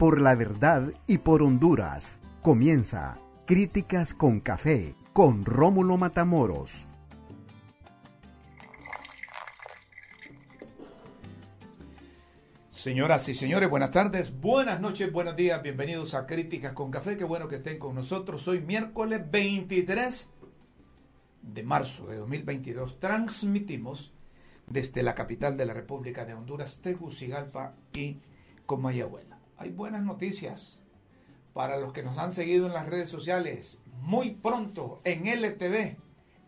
[0.00, 2.20] Por la verdad y por Honduras.
[2.40, 6.88] Comienza Críticas con Café con Rómulo Matamoros.
[12.70, 17.24] Señoras y señores, buenas tardes, buenas noches, buenos días, bienvenidos a Críticas con Café, qué
[17.24, 18.48] bueno que estén con nosotros.
[18.48, 20.30] Hoy miércoles 23
[21.42, 24.14] de marzo de 2022 transmitimos
[24.66, 28.16] desde la capital de la República de Honduras, Tegucigalpa y
[28.64, 29.29] Comayagüela.
[29.60, 30.82] Hay buenas noticias
[31.52, 33.82] para los que nos han seguido en las redes sociales.
[34.00, 35.98] Muy pronto en LTV,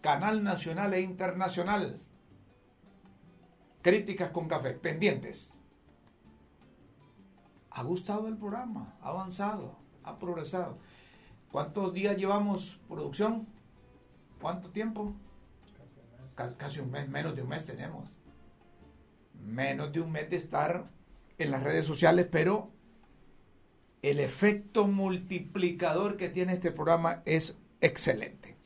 [0.00, 2.00] Canal Nacional e Internacional.
[3.82, 5.60] Críticas con Café, pendientes.
[7.68, 10.78] Ha gustado el programa, ha avanzado, ha progresado.
[11.50, 13.46] ¿Cuántos días llevamos producción?
[14.40, 15.14] ¿Cuánto tiempo?
[16.34, 18.18] Casi un mes, menos de un mes tenemos.
[19.34, 20.90] Menos de un mes de estar
[21.36, 22.70] en las redes sociales, pero
[24.02, 28.56] el efecto multiplicador que tiene este programa es excelente.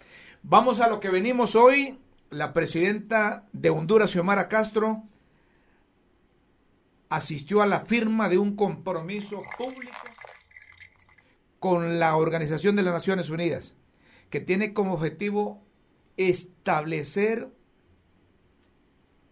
[0.42, 1.98] Vamos a lo que venimos hoy.
[2.30, 5.04] La presidenta de Honduras, Xiomara Castro,
[7.08, 9.96] asistió a la firma de un compromiso público
[11.60, 13.74] con la Organización de las Naciones Unidas,
[14.30, 15.62] que tiene como objetivo
[16.16, 17.48] establecer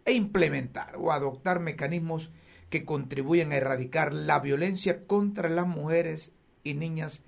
[0.04, 2.30] e implementar o adoptar mecanismos
[2.70, 7.22] que contribuyen a erradicar la violencia contra las mujeres y niñas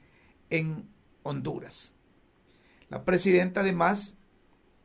[0.51, 0.89] en
[1.23, 1.95] Honduras.
[2.89, 4.17] La presidenta además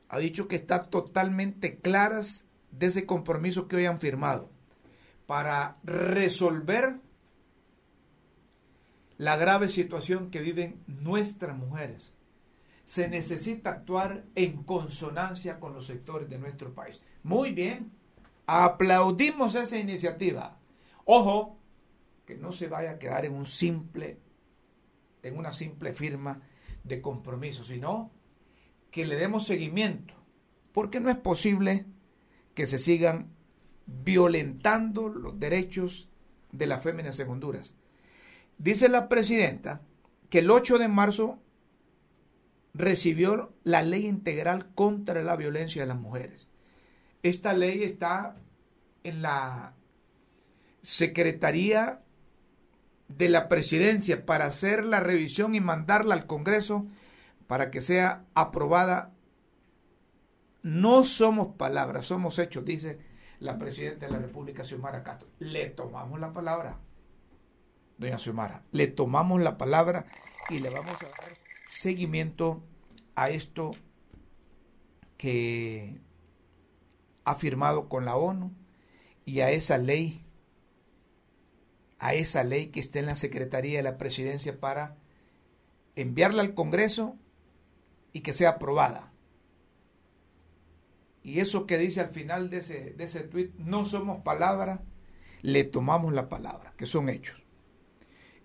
[0.09, 4.49] ha dicho que está totalmente claras de ese compromiso que hoy han firmado
[5.25, 6.99] para resolver
[9.17, 12.13] la grave situación que viven nuestras mujeres.
[12.83, 17.01] Se necesita actuar en consonancia con los sectores de nuestro país.
[17.23, 17.91] Muy bien,
[18.45, 20.59] aplaudimos esa iniciativa.
[21.05, 21.57] Ojo,
[22.25, 24.19] que no se vaya a quedar en un simple,
[25.23, 26.41] en una simple firma
[26.83, 28.11] de compromiso, sino
[28.89, 30.13] que le demos seguimiento,
[30.73, 31.85] porque no es posible
[32.53, 33.33] que se sigan
[33.85, 36.09] violentando los derechos
[36.51, 37.75] de las féminas en Honduras.
[38.57, 39.81] Dice la presidenta
[40.29, 41.39] que el 8 de marzo
[42.73, 46.47] recibió la ley integral contra la violencia de las mujeres.
[47.23, 48.35] Esta ley está
[49.03, 49.75] en la
[50.81, 52.01] Secretaría
[53.07, 56.87] de la Presidencia para hacer la revisión y mandarla al Congreso
[57.47, 59.13] para que sea aprobada.
[60.63, 62.99] No somos palabras, somos hechos, dice
[63.39, 65.27] la Presidenta de la República, Xiomara Castro.
[65.39, 66.79] Le tomamos la palabra,
[67.97, 70.05] doña Xiomara, le tomamos la palabra
[70.49, 71.33] y le vamos a dar
[71.67, 72.63] seguimiento
[73.15, 73.71] a esto
[75.17, 75.99] que
[77.23, 78.51] ha firmado con la ONU
[79.25, 80.25] y a esa ley
[82.01, 84.97] a esa ley que está en la Secretaría de la Presidencia para
[85.95, 87.15] enviarla al Congreso
[88.11, 89.11] y que sea aprobada.
[91.23, 94.79] Y eso que dice al final de ese, de ese tweet, no somos palabras,
[95.43, 97.43] le tomamos la palabra, que son hechos.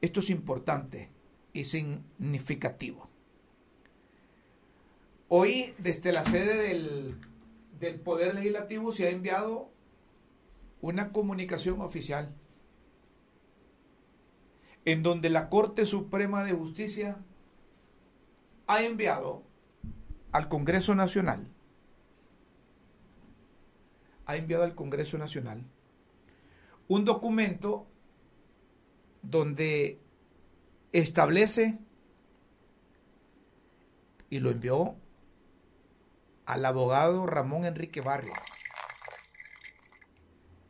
[0.03, 1.11] Esto es importante
[1.55, 3.09] y significativo.
[5.29, 7.17] Hoy, desde la sede del,
[7.79, 9.71] del Poder Legislativo, se ha enviado
[10.81, 12.35] una comunicación oficial
[14.85, 17.19] en donde la Corte Suprema de Justicia
[18.67, 19.43] ha enviado
[20.33, 21.49] al Congreso Nacional,
[24.27, 25.65] ha enviado al Congreso Nacional
[26.89, 27.87] un documento
[29.23, 29.99] donde
[30.93, 31.79] establece
[34.31, 34.97] y lo envió
[36.47, 38.33] al abogado Ramón Enrique Barrio,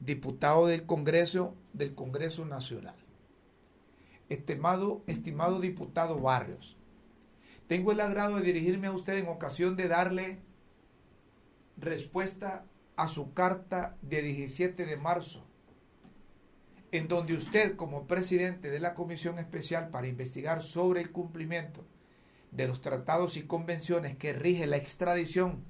[0.00, 2.96] diputado del Congreso del Congreso Nacional.
[4.31, 6.76] Estimado, estimado diputado Barrios,
[7.69, 10.38] tengo el agrado de dirigirme a usted en ocasión de darle
[11.76, 12.64] respuesta
[12.96, 15.44] a su carta de 17 de marzo,
[16.90, 21.84] en donde usted como presidente de la Comisión Especial para investigar sobre el cumplimiento
[22.50, 25.64] de los tratados y convenciones que rige la extradición,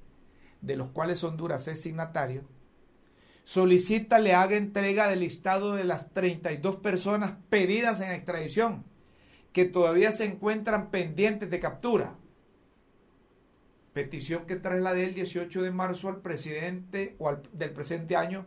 [0.61, 2.43] de los cuales Honduras es signatario,
[3.45, 8.85] solicita le haga entrega del listado de las 32 personas pedidas en extradición
[9.53, 12.15] que todavía se encuentran pendientes de captura.
[13.95, 18.47] Petición que trasladé el 18 de marzo al presidente o al, del presente año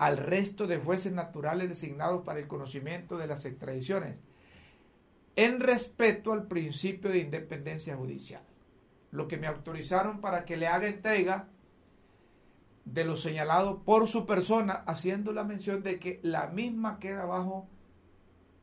[0.00, 4.22] al resto de jueces naturales designados para el conocimiento de las extradiciones,
[5.36, 8.42] en respeto al principio de independencia judicial.
[9.10, 11.48] Lo que me autorizaron para que le haga entrega
[12.84, 17.68] de lo señalado por su persona, haciendo la mención de que la misma queda bajo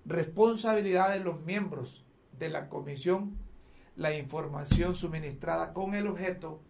[0.05, 2.05] responsabilidad de los miembros
[2.37, 3.37] de la comisión
[3.97, 6.61] la información suministrada con el objeto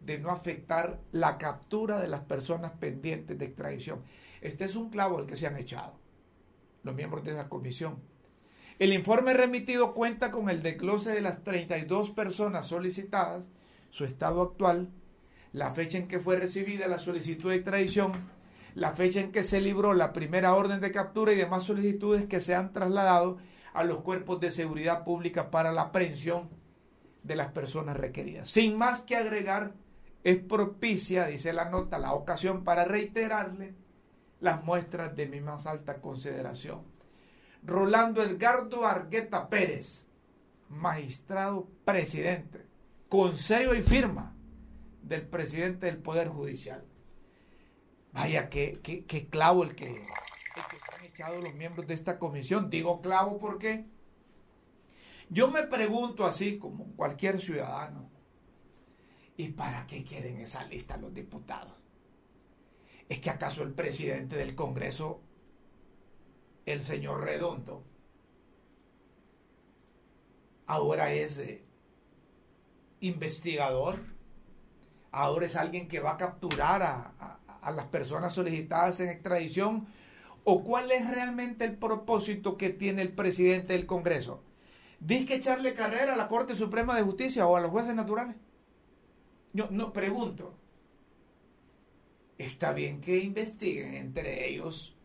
[0.00, 4.02] de no afectar la captura de las personas pendientes de extradición.
[4.40, 5.92] Este es un clavo el que se han echado
[6.82, 7.98] los miembros de esa comisión.
[8.80, 13.50] El informe remitido cuenta con el desglose de las 32 personas solicitadas,
[13.90, 14.88] su estado actual,
[15.52, 18.12] la fecha en que fue recibida la solicitud de extradición,
[18.74, 22.40] la fecha en que se libró la primera orden de captura y demás solicitudes que
[22.40, 23.36] se han trasladado
[23.74, 26.48] a los cuerpos de seguridad pública para la aprehensión
[27.22, 28.48] de las personas requeridas.
[28.48, 29.74] Sin más que agregar,
[30.24, 33.74] es propicia, dice la nota, la ocasión para reiterarle
[34.40, 36.89] las muestras de mi más alta consideración.
[37.62, 40.06] Rolando Edgardo Argueta Pérez,
[40.68, 42.66] magistrado presidente,
[43.08, 44.34] consejo y firma
[45.02, 46.84] del presidente del Poder Judicial.
[48.12, 48.80] Vaya, qué,
[49.30, 52.70] clavo el que, el que han echado los miembros de esta comisión.
[52.70, 53.84] Digo clavo porque
[55.28, 58.10] yo me pregunto así como cualquier ciudadano,
[59.36, 61.74] ¿y para qué quieren esa lista los diputados?
[63.08, 65.22] ¿Es que acaso el presidente del Congreso,
[66.66, 67.82] el señor Redondo,
[70.66, 71.62] ahora es eh,
[73.00, 73.98] investigador?
[75.12, 79.86] Ahora es alguien que va a capturar a, a las personas solicitadas en extradición.
[80.44, 84.42] ¿O cuál es realmente el propósito que tiene el presidente del Congreso?
[85.00, 88.36] ¿Dice que echarle carrera a la Corte Suprema de Justicia o a los jueces naturales?
[89.52, 90.54] Yo no pregunto.
[92.38, 94.96] Está bien que investiguen entre ellos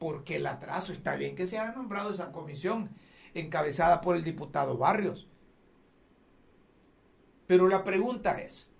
[0.00, 2.88] porque el atraso, está bien que se haya nombrado esa comisión
[3.34, 5.28] encabezada por el diputado Barrios.
[7.46, 8.72] Pero la pregunta es,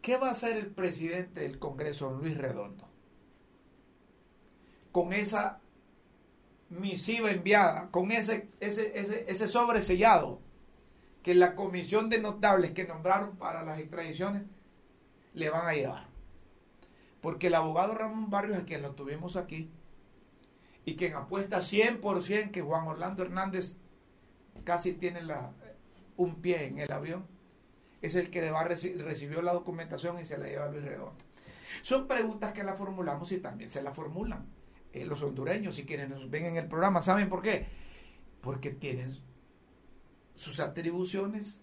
[0.00, 2.88] ¿qué va a hacer el presidente del Congreso, Luis Redondo,
[4.92, 5.60] con esa
[6.70, 10.40] misiva enviada, con ese, ese, ese, ese sobre sellado
[11.22, 14.44] que la comisión de notables que nombraron para las extradiciones
[15.34, 16.11] le van a llevar.
[17.22, 19.70] Porque el abogado Ramón Barrios, a quien lo tuvimos aquí,
[20.84, 23.76] y quien apuesta 100% que Juan Orlando Hernández
[24.64, 25.20] casi tiene
[26.16, 27.24] un pie en el avión,
[28.02, 31.24] es el que recibió la documentación y se la lleva a Luis Redondo.
[31.82, 34.44] Son preguntas que la formulamos y también se la formulan
[34.92, 37.00] eh, los hondureños y quienes nos ven en el programa.
[37.00, 37.66] ¿Saben por qué?
[38.40, 39.16] Porque tienen
[40.34, 41.62] sus atribuciones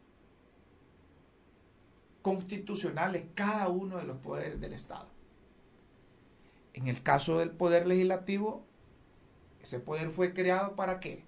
[2.22, 5.19] constitucionales cada uno de los poderes del Estado.
[6.80, 8.66] En el caso del poder legislativo,
[9.62, 11.26] ese poder fue creado para qué?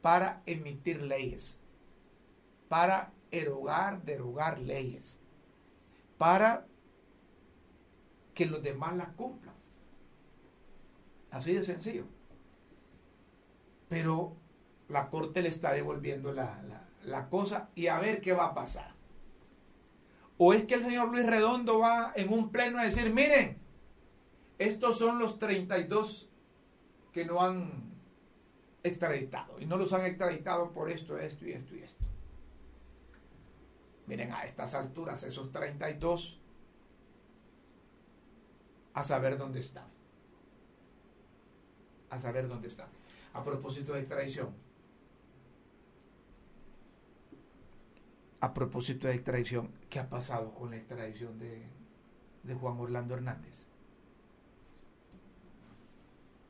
[0.00, 1.56] Para emitir leyes,
[2.68, 5.20] para erogar, derogar leyes,
[6.18, 6.66] para
[8.34, 9.54] que los demás las cumplan.
[11.30, 12.06] Así de sencillo.
[13.88, 14.34] Pero
[14.88, 18.91] la Corte le está devolviendo la, cosa y a ver qué va a pasar.
[20.44, 23.58] ¿O es que el señor Luis Redondo va en un pleno a decir, miren,
[24.58, 26.28] estos son los 32
[27.12, 27.70] que no han
[28.82, 32.04] extraditado y no los han extraditado por esto, esto y esto y esto.
[34.08, 36.40] Miren, a estas alturas, esos 32,
[38.94, 39.92] a saber dónde están
[42.12, 42.86] a saber dónde está.
[43.32, 44.50] A propósito de extradición.
[48.42, 51.64] A propósito de extradición, ¿qué ha pasado con la extradición de,
[52.60, 53.66] Juan Orlando Hernández?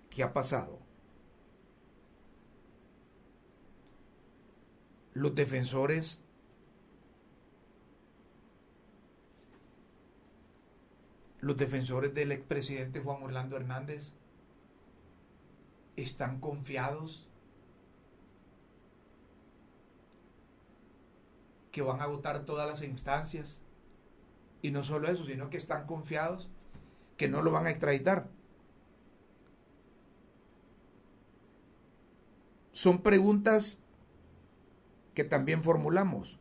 [0.09, 0.79] ¿Qué ha pasado?
[5.13, 6.25] Los defensores
[11.41, 14.15] los defensores del expresidente Juan Orlando Hernández
[15.97, 17.29] están confiados
[21.73, 23.61] que van a agotar todas las instancias.
[24.61, 26.49] Y no solo eso, sino que están confiados
[27.17, 28.29] que no lo van a extraditar.
[32.73, 33.79] Son preguntas
[35.15, 36.39] que también formulamos.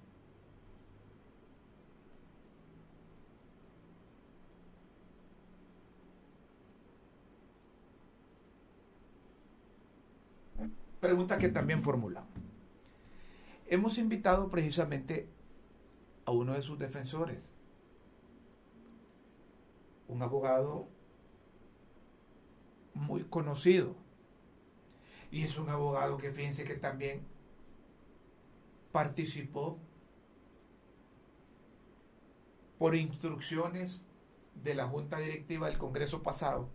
[11.00, 12.30] Preguntas que también formulamos.
[13.72, 15.30] Hemos invitado precisamente
[16.25, 17.54] a uno de sus defensores,
[20.10, 20.90] un abogado
[22.94, 23.96] muy conocido.
[25.32, 27.22] Y es un abogado que fíjense que también
[28.92, 29.80] participó
[32.78, 34.04] por instrucciones
[34.62, 36.68] de la Junta Directiva del Congreso pasado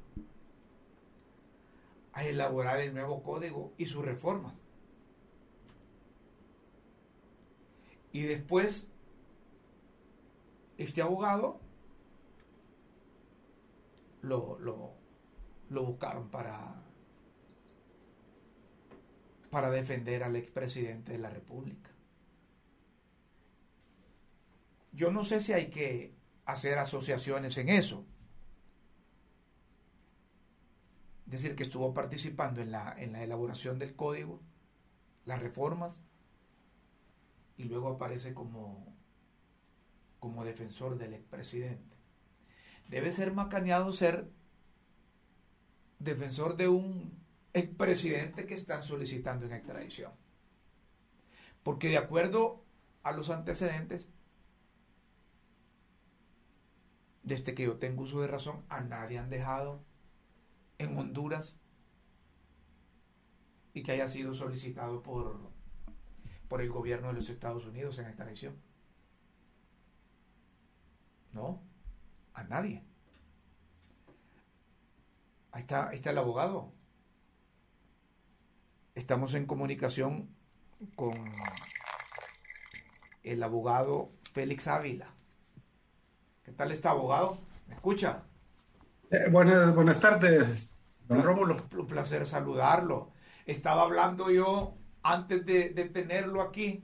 [2.14, 4.54] a elaborar el nuevo código y su reforma.
[8.16, 8.88] Y después,
[10.78, 11.60] este abogado
[14.22, 14.94] lo, lo,
[15.68, 16.82] lo buscaron para,
[19.50, 21.90] para defender al expresidente de la República.
[24.92, 26.14] Yo no sé si hay que
[26.46, 28.06] hacer asociaciones en eso.
[31.26, 34.40] Es decir, que estuvo participando en la, en la elaboración del código,
[35.26, 36.00] las reformas,
[37.56, 38.96] y luego aparece como,
[40.18, 41.96] como defensor del expresidente.
[42.88, 44.30] Debe ser macaneado ser
[45.98, 47.18] defensor de un
[47.52, 50.12] expresidente que están solicitando en extradición.
[51.62, 52.64] Porque de acuerdo
[53.02, 54.08] a los antecedentes,
[57.22, 59.82] desde que yo tengo uso de razón, a nadie han dejado
[60.78, 61.60] en Honduras
[63.72, 65.50] y que haya sido solicitado por,
[66.48, 68.56] por el gobierno de los Estados Unidos en extradición.
[71.32, 71.62] No,
[72.34, 72.82] a nadie.
[75.52, 76.72] Ahí está, ahí está el abogado.
[78.94, 80.28] Estamos en comunicación
[80.94, 81.14] con
[83.22, 85.08] el abogado Félix Ávila.
[86.44, 87.38] ¿Qué tal está, abogado?
[87.66, 88.22] ¿Me escucha?
[89.10, 90.68] Eh, buenas, buenas tardes,
[91.08, 91.56] don Rómulo.
[91.76, 93.10] Un placer saludarlo.
[93.44, 94.75] Estaba hablando yo
[95.06, 96.82] antes de, tenerlo aquí,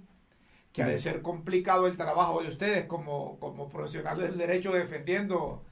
[0.72, 5.64] que ha de ser complicado el trabajo de ustedes como, como profesionales del derecho defendiendo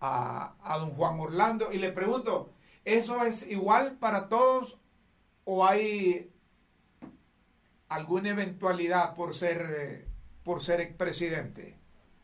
[0.00, 1.70] a, a don Juan Orlando.
[1.70, 2.50] Y le pregunto,
[2.84, 4.78] ¿eso es igual para todos
[5.44, 6.32] o hay
[7.88, 10.08] alguna eventualidad por ser,
[10.42, 11.76] por ser expresidente?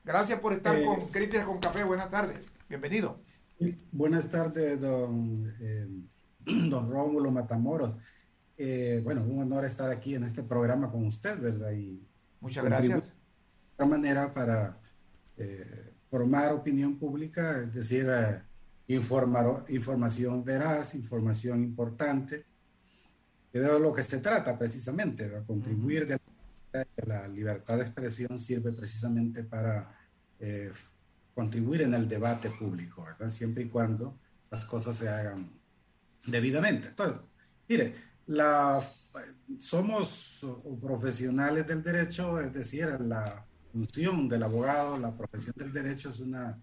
[0.03, 1.85] Gracias por estar eh, con Críticas con Café.
[1.85, 2.51] Buenas tardes.
[2.69, 3.21] Bienvenido.
[3.93, 5.87] Buenas tardes, don, eh,
[6.71, 7.99] don Rómulo Matamoros.
[8.57, 11.73] Eh, bueno, un honor estar aquí en este programa con usted, ¿verdad?
[11.73, 12.07] Y
[12.41, 13.03] Muchas gracias.
[13.03, 13.11] De
[13.75, 14.79] otra manera para
[16.11, 18.07] formar opinión pública, es decir,
[18.87, 22.45] informar, información veraz, información importante,
[23.53, 26.19] que de lo que se trata precisamente, contribuir de
[27.07, 29.97] la libertad de expresión sirve precisamente para
[30.41, 30.73] eh,
[31.35, 33.29] contribuir en el debate público, ¿verdad?
[33.29, 34.19] Siempre y cuando
[34.51, 35.51] las cosas se hagan
[36.27, 36.89] debidamente.
[36.89, 37.21] Entonces,
[37.69, 37.95] mire,
[38.27, 38.83] la,
[39.59, 40.47] somos
[40.81, 46.61] profesionales del derecho, es decir, la función del abogado, la profesión del derecho es una,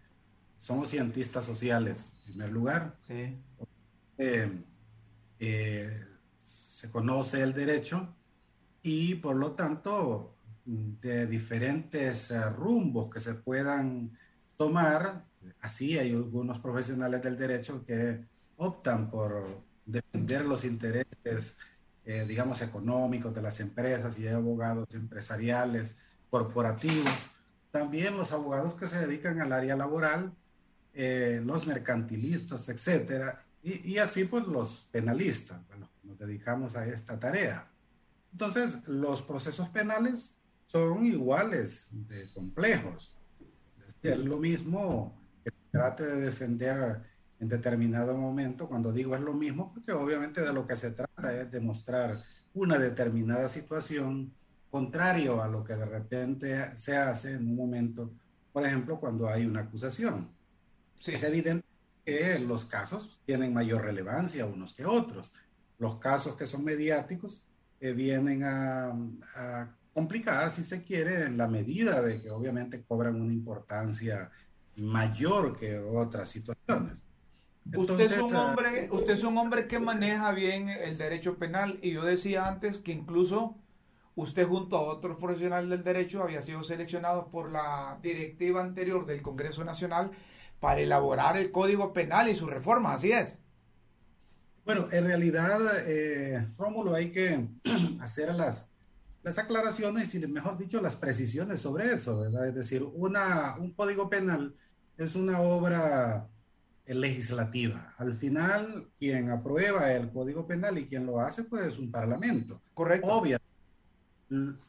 [0.55, 2.97] somos cientistas sociales, en primer lugar.
[3.07, 3.37] Sí.
[4.17, 4.63] Eh,
[5.39, 6.05] eh,
[6.43, 8.15] se conoce el derecho
[8.81, 14.17] y por lo tanto de diferentes rumbos que se puedan
[14.57, 15.25] tomar.
[15.59, 18.23] Así hay algunos profesionales del derecho que
[18.57, 21.57] optan por defender los intereses,
[22.05, 25.95] eh, digamos, económicos de las empresas y abogados empresariales,
[26.29, 27.27] corporativos.
[27.71, 30.33] También los abogados que se dedican al área laboral,
[30.93, 33.37] eh, los mercantilistas, etcétera.
[33.63, 37.67] Y, y, así pues los penalistas, bueno, nos dedicamos a esta tarea.
[38.31, 43.15] Entonces, los procesos penales son iguales de complejos.
[44.01, 47.03] Es lo mismo que trate de defender
[47.41, 51.35] en determinado momento, cuando digo es lo mismo, porque obviamente de lo que se trata
[51.35, 52.15] es demostrar
[52.53, 54.31] una determinada situación
[54.69, 58.11] contrario a lo que de repente se hace en un momento,
[58.53, 60.29] por ejemplo, cuando hay una acusación.
[61.03, 61.65] Es evidente
[62.05, 65.33] que los casos tienen mayor relevancia unos que otros.
[65.79, 67.43] Los casos que son mediáticos
[67.79, 68.95] eh, vienen a,
[69.35, 74.29] a complicar, si se quiere, en la medida de que obviamente cobran una importancia
[74.75, 77.03] mayor que otras situaciones.
[77.75, 81.91] Usted es un hombre, usted es un hombre que maneja bien el derecho penal y
[81.91, 83.57] yo decía antes que incluso
[84.15, 89.21] usted junto a otros profesionales del derecho había sido seleccionado por la directiva anterior del
[89.21, 90.11] Congreso Nacional
[90.59, 93.39] para elaborar el Código Penal y su reforma, así es.
[94.63, 97.47] Bueno, en realidad, eh, Rómulo, hay que
[97.99, 98.71] hacer las,
[99.23, 102.47] las aclaraciones y, mejor dicho, las precisiones sobre eso, ¿verdad?
[102.47, 104.55] Es decir, una, un código penal
[104.97, 106.29] es una obra
[106.85, 107.93] legislativa.
[107.97, 112.61] Al final, quien aprueba el Código Penal y quien lo hace, pues es un parlamento.
[112.73, 113.07] Correcto.
[113.07, 113.45] Obviamente,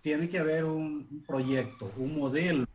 [0.01, 2.67] tiene que haber un proyecto, un modelo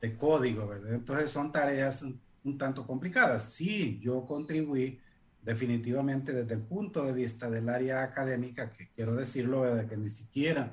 [0.00, 0.94] de código, ¿verdad?
[0.94, 2.04] Entonces son tareas
[2.44, 3.52] un tanto complicadas.
[3.52, 5.00] Sí, yo contribuí
[5.42, 9.86] definitivamente desde el punto de vista del área académica, que quiero decirlo, ¿verdad?
[9.86, 10.72] que ni siquiera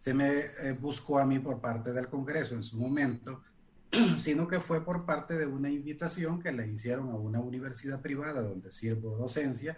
[0.00, 3.42] se me eh, buscó a mí por parte del Congreso en su momento,
[4.16, 8.42] sino que fue por parte de una invitación que le hicieron a una universidad privada
[8.42, 9.76] donde sirvo docencia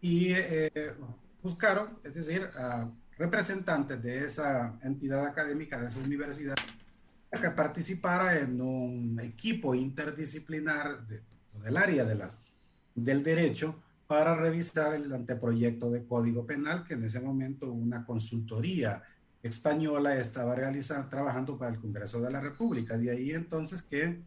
[0.00, 0.94] y eh,
[1.42, 6.54] buscaron, es decir, a representantes de esa entidad académica, de esa universidad,
[7.30, 12.38] que participara en un equipo interdisciplinar del área de las,
[12.94, 13.74] del derecho
[14.06, 19.02] para revisar el anteproyecto de Código Penal que en ese momento una consultoría
[19.42, 22.96] española estaba realizando, trabajando para el Congreso de la República.
[22.96, 24.20] De ahí entonces que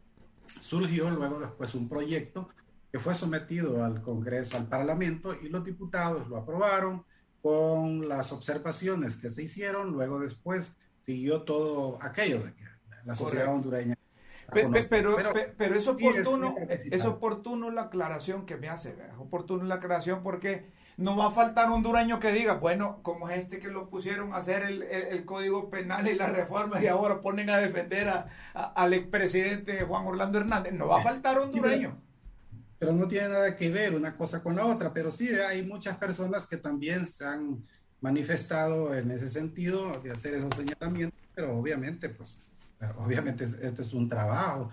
[0.45, 2.49] surgió luego después un proyecto
[2.91, 7.05] que fue sometido al Congreso, al Parlamento, y los diputados lo aprobaron
[7.41, 9.91] con las observaciones que se hicieron.
[9.91, 12.65] Luego después siguió todo aquello de que
[13.05, 13.95] la sociedad hondureña.
[14.51, 14.69] Pero,
[15.57, 20.69] pero, es oportuno, es, oportuno la aclaración que me hace, es oportuno la aclaración porque
[21.01, 24.33] no va a faltar un dureño que diga, bueno, como es este que lo pusieron
[24.33, 28.93] a hacer el, código penal y la reforma y ahora ponen a defender a, al
[28.93, 31.97] expresidente Juan Orlando Hernández, no va a faltar un dureño.
[32.77, 35.97] Pero no tiene nada que ver una cosa con la otra, pero sí hay muchas
[35.97, 37.63] personas que también se han
[37.99, 42.39] manifestado en ese sentido de hacer esos señalamientos, pero obviamente, pues,
[42.97, 44.69] obviamente este es un trabajo,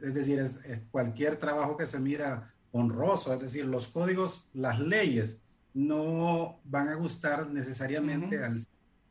[0.00, 5.41] es decir, es cualquier trabajo que se mira honroso, es decir, los códigos, las leyes
[5.74, 8.60] no van a gustar necesariamente al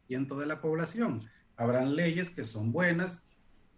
[0.08, 1.24] ciento de la población.
[1.56, 3.22] Habrán leyes que son buenas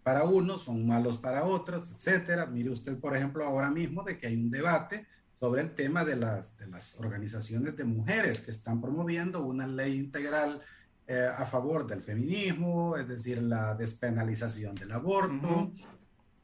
[0.04, 2.46] para unos, son malos para otros, etcétera.
[2.46, 5.08] Mire usted, por ejemplo, ahora mismo de que hay un debate
[5.40, 9.98] sobre el tema de las, de las organizaciones de mujeres que están promoviendo una ley
[9.98, 10.62] integral
[11.06, 15.72] eh, a favor del feminismo, es decir, la despenalización del aborto.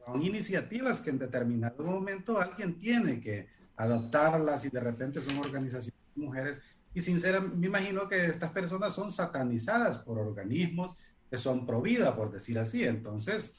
[0.05, 5.98] Son iniciativas que en determinado momento alguien tiene que adoptarlas y de repente son organizaciones
[6.19, 6.61] mujeres.
[6.93, 10.95] Y sinceramente, me imagino que estas personas son satanizadas por organismos
[11.29, 12.83] que son pro vida, por decir así.
[12.83, 13.57] Entonces,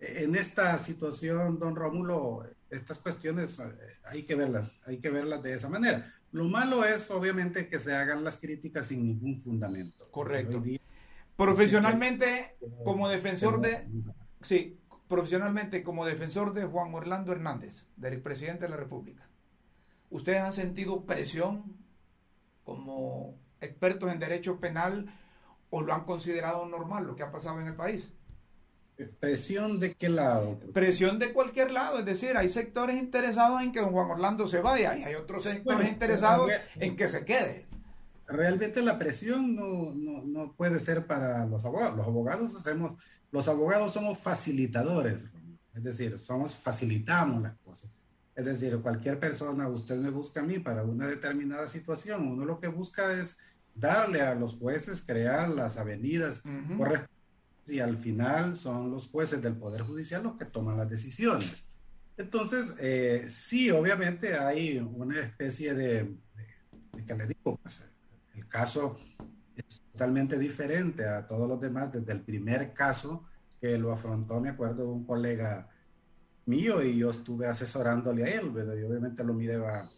[0.00, 3.64] en esta situación, don Rómulo, estas cuestiones eh,
[4.04, 6.14] hay que verlas, hay que verlas de esa manera.
[6.32, 10.10] Lo malo es, obviamente, que se hagan las críticas sin ningún fundamento.
[10.10, 10.62] Correcto.
[11.36, 13.86] Profesionalmente, como defensor de...
[14.42, 19.28] Sí, profesionalmente como defensor de Juan Orlando Hernández, del expresidente de la República,
[20.08, 21.79] ¿ustedes han sentido presión
[22.70, 25.12] como expertos en derecho penal
[25.70, 28.08] o lo han considerado normal lo que ha pasado en el país?
[29.18, 30.56] ¿Presión de qué lado?
[30.72, 34.60] Presión de cualquier lado, es decir, hay sectores interesados en que don Juan Orlando se
[34.60, 37.64] vaya y hay otros sectores interesados en que se quede.
[38.28, 41.96] Realmente la presión no, no, no, puede ser para los abogados.
[41.96, 42.92] Los abogados hacemos,
[43.32, 45.24] los abogados somos facilitadores,
[45.74, 47.90] es decir, somos, facilitamos las cosas.
[48.40, 52.58] Es decir, cualquier persona, usted me busca a mí para una determinada situación, uno lo
[52.58, 53.36] que busca es
[53.74, 56.42] darle a los jueces crear las avenidas
[57.66, 61.68] y al final son los jueces del Poder Judicial los que toman las decisiones.
[62.16, 66.16] Entonces, eh, sí, obviamente hay una especie de,
[67.06, 67.84] que le digo, pues,
[68.36, 68.96] el caso
[69.54, 73.26] es totalmente diferente a todos los demás desde el primer caso
[73.60, 75.68] que lo afrontó, me acuerdo, un colega
[76.50, 78.76] mío y yo estuve asesorándole a él, ¿verdad?
[78.76, 79.88] y obviamente lo miraba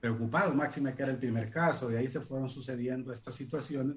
[0.00, 3.96] preocupado, máxima que era el primer caso, de ahí se fueron sucediendo estas situaciones.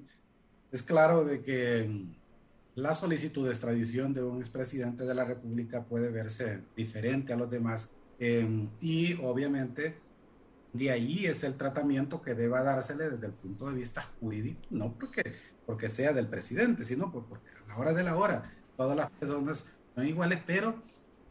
[0.70, 2.06] Es claro de que
[2.74, 7.50] la solicitud de extradición de un expresidente de la República puede verse diferente a los
[7.50, 9.98] demás em, y obviamente
[10.72, 14.94] de ahí es el tratamiento que deba dársele desde el punto de vista jurídico, no
[14.98, 15.22] porque,
[15.66, 19.66] porque sea del presidente, sino porque a la hora de la hora todas las personas
[19.94, 20.82] son iguales, pero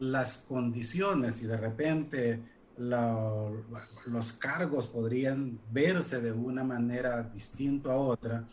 [0.02, 2.42] las condiciones y de repente
[2.76, 8.44] los cargos podrían verse de una manera distinta a otra.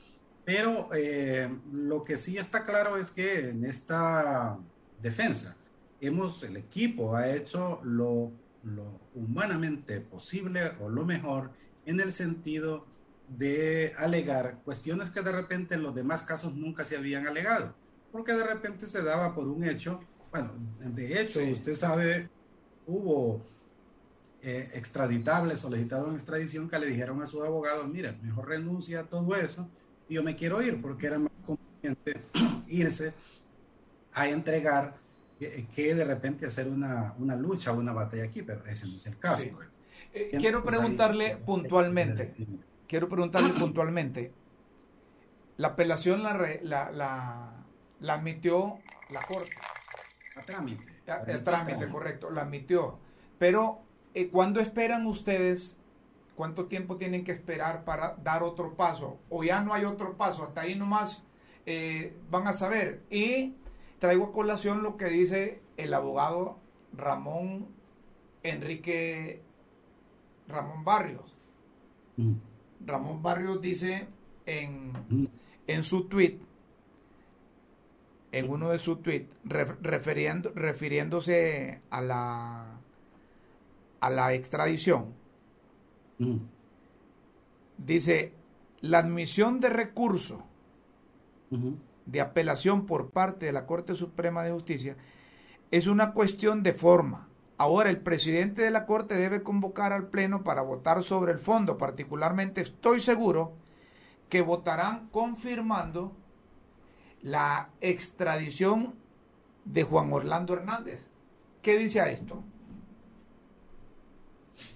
[0.45, 4.59] Pero eh, lo que sí está claro es que en esta
[5.01, 5.57] defensa
[5.99, 8.31] hemos, el equipo ha hecho lo,
[8.63, 11.49] lo humanamente posible o lo mejor
[11.87, 12.85] en el sentido
[13.27, 17.73] de alegar cuestiones que de repente en los demás casos nunca se habían alegado,
[18.11, 19.99] porque de repente se daba por un hecho
[20.31, 22.29] bueno, de hecho, usted sabe,
[22.85, 23.41] hubo
[24.41, 29.03] eh, extraditables solicitados en extradición que le dijeron a sus abogados, mira, mejor renuncia a
[29.03, 29.67] todo eso
[30.07, 32.21] y yo me quiero ir porque era más conveniente
[32.67, 33.13] irse
[34.13, 34.97] a entregar
[35.39, 39.07] que de repente hacer una, una lucha o una batalla aquí, pero ese no es
[39.07, 39.47] el caso.
[39.53, 39.69] Pues.
[40.13, 42.33] Eh, quiero preguntarle puntualmente,
[42.87, 44.33] quiero preguntarle puntualmente,
[45.57, 47.65] la apelación la, la, la,
[47.99, 48.79] la admitió
[49.11, 49.51] la Corte.
[50.39, 50.83] A trámite.
[51.27, 52.99] El trámite, correcto, la admitió.
[53.37, 53.79] Pero,
[54.13, 55.77] eh, ¿cuándo esperan ustedes?
[56.35, 59.19] ¿Cuánto tiempo tienen que esperar para dar otro paso?
[59.29, 60.43] ¿O ya no hay otro paso?
[60.43, 61.21] Hasta ahí nomás
[61.65, 63.03] eh, van a saber.
[63.09, 63.55] Y
[63.99, 66.57] traigo a colación lo que dice el abogado
[66.93, 67.67] Ramón
[68.43, 69.41] Enrique
[70.47, 71.35] Ramón Barrios.
[72.17, 72.33] Mm.
[72.85, 74.07] Ramón Barrios dice
[74.45, 75.27] en, mm.
[75.67, 76.39] en su tweet,
[78.31, 82.79] en uno de sus tweets, refiriendo, refiriéndose a la,
[83.99, 85.13] a la extradición,
[86.19, 86.37] mm.
[87.77, 88.33] dice,
[88.81, 90.45] la admisión de recurso
[92.05, 94.95] de apelación por parte de la Corte Suprema de Justicia
[95.71, 97.27] es una cuestión de forma.
[97.57, 101.77] Ahora el presidente de la Corte debe convocar al Pleno para votar sobre el fondo.
[101.77, 103.53] Particularmente estoy seguro
[104.29, 106.13] que votarán confirmando
[107.21, 108.95] la extradición
[109.65, 111.05] de Juan Orlando Hernández.
[111.61, 112.43] ¿Qué dice a esto?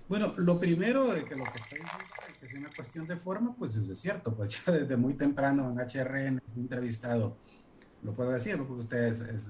[0.08, 1.92] Bueno, lo primero de que lo que está diciendo
[2.40, 5.78] que es una cuestión de forma, pues es cierto, pues ya desde muy temprano en
[5.80, 7.38] HRN fui entrevistado,
[8.04, 9.50] lo puedo decir, porque ustedes,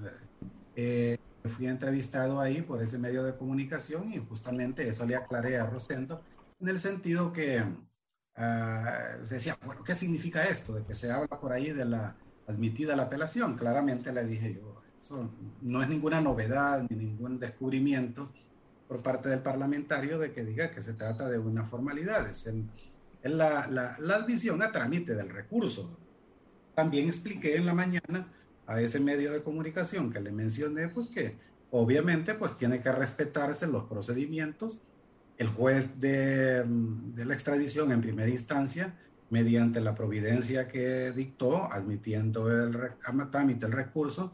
[0.76, 5.66] eh, fui entrevistado ahí por ese medio de comunicación y justamente eso le aclaré a
[5.66, 6.22] Rosendo
[6.60, 10.74] en el sentido que uh, se decía, bueno, ¿qué significa esto?
[10.74, 13.56] De que se habla por ahí de la admitida la apelación.
[13.56, 15.30] Claramente le dije yo, eso
[15.62, 18.30] no es ninguna novedad ni ningún descubrimiento
[18.88, 22.46] por parte del parlamentario de que diga que se trata de una formalidad, es,
[23.22, 25.98] la, la, la, admisión a trámite del recurso.
[26.74, 28.28] También expliqué en la mañana
[28.66, 31.38] a ese medio de comunicación que le mencioné, pues que
[31.70, 34.80] obviamente pues tiene que respetarse los procedimientos.
[35.38, 38.94] El juez de, de la extradición en primera instancia,
[39.34, 42.78] mediante la providencia que dictó, admitiendo el
[43.32, 44.32] trámite el recurso,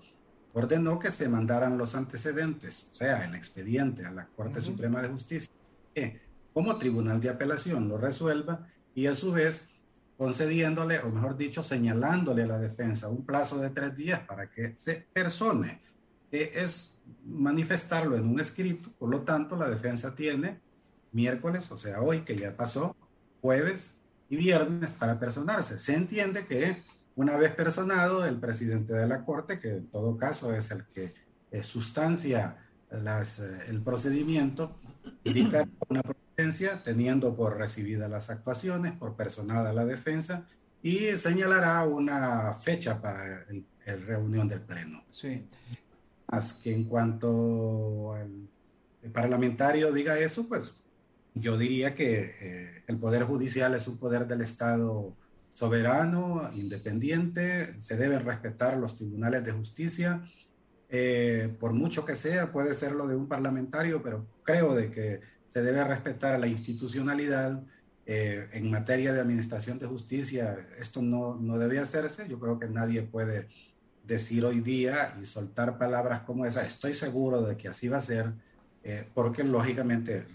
[0.53, 5.09] ordenó que se mandaran los antecedentes, o sea, el expediente a la Corte Suprema de
[5.09, 5.51] Justicia,
[5.95, 6.21] que
[6.53, 9.71] como tribunal de apelación lo resuelva y a su vez
[10.19, 14.77] concediéndole, o mejor dicho, señalándole a la defensa un plazo de tres días para que
[14.77, 15.81] se persone,
[16.31, 20.61] que es manifestarlo en un escrito, por lo tanto, la defensa tiene
[21.13, 22.95] miércoles, o sea, hoy que ya pasó,
[23.41, 23.97] jueves
[24.31, 25.79] y viernes para personarse.
[25.79, 26.83] Se entiende que
[27.17, 31.13] una vez personado, el presidente de la Corte, que en todo caso es el que
[31.51, 32.57] eh, sustancia
[32.91, 34.77] las, eh, el procedimiento,
[35.25, 40.47] dicta una providencia teniendo por recibidas las actuaciones, por personada la defensa
[40.83, 43.45] y señalará una fecha para
[43.85, 45.03] la reunión del Pleno.
[45.11, 45.45] Sí.
[46.31, 48.49] Más que en cuanto al
[49.13, 50.75] parlamentario diga eso, pues
[51.35, 55.15] yo diría que eh, el Poder Judicial es un poder del Estado
[55.53, 60.23] soberano, independiente, se deben respetar los tribunales de justicia,
[60.89, 65.21] eh, por mucho que sea, puede ser lo de un parlamentario, pero creo de que
[65.49, 67.63] se debe respetar la institucionalidad.
[68.07, 72.27] Eh, en materia de administración de justicia, esto no, no debe hacerse.
[72.29, 73.47] Yo creo que nadie puede
[74.05, 76.67] decir hoy día y soltar palabras como esa.
[76.67, 78.33] Estoy seguro de que así va a ser,
[79.15, 80.27] porque lógicamente,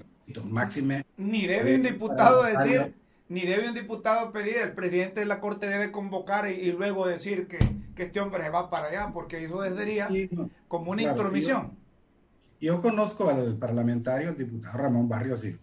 [0.46, 1.06] máxime...
[1.18, 2.94] Ni debe un diputado decir
[3.28, 7.48] ni debe un diputado pedir, el presidente de la Corte debe convocar y, luego decir
[7.48, 7.58] que,
[7.96, 10.10] este hombre va para allá, porque eso sería
[10.68, 11.72] como una intromisión.
[12.60, 15.58] Yo, conozco al parlamentario, el diputado Ramón Barrios, sí,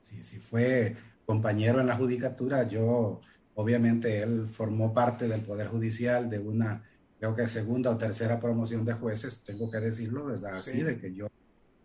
[0.00, 3.20] sí, sí fue compañero en la judicatura, yo,
[3.54, 6.82] obviamente, él formó parte del Poder Judicial de una,
[7.18, 10.58] creo que segunda o tercera promoción de jueces, tengo que decirlo, ¿verdad?
[10.58, 11.28] Así, de que yo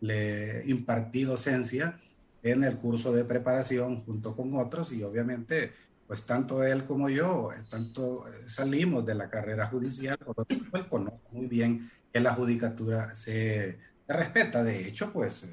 [0.01, 1.99] le impartí docencia
[2.43, 5.73] en el curso de preparación junto con otros y obviamente
[6.07, 10.45] pues tanto él como yo, eh, tanto eh, salimos de la carrera judicial, por lo
[10.45, 14.63] tanto él conoce muy bien que la judicatura se, respeta.
[14.63, 15.49] De hecho, pues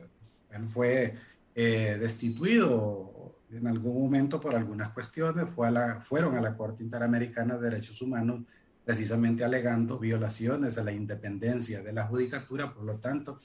[0.51, 1.17] él fue
[1.55, 6.83] eh, destituido en algún momento por algunas cuestiones, fue a la, fueron a la Corte
[6.83, 8.43] Interamericana de Derechos Humanos
[8.85, 13.39] precisamente alegando violaciones a la independencia de la judicatura, por lo tanto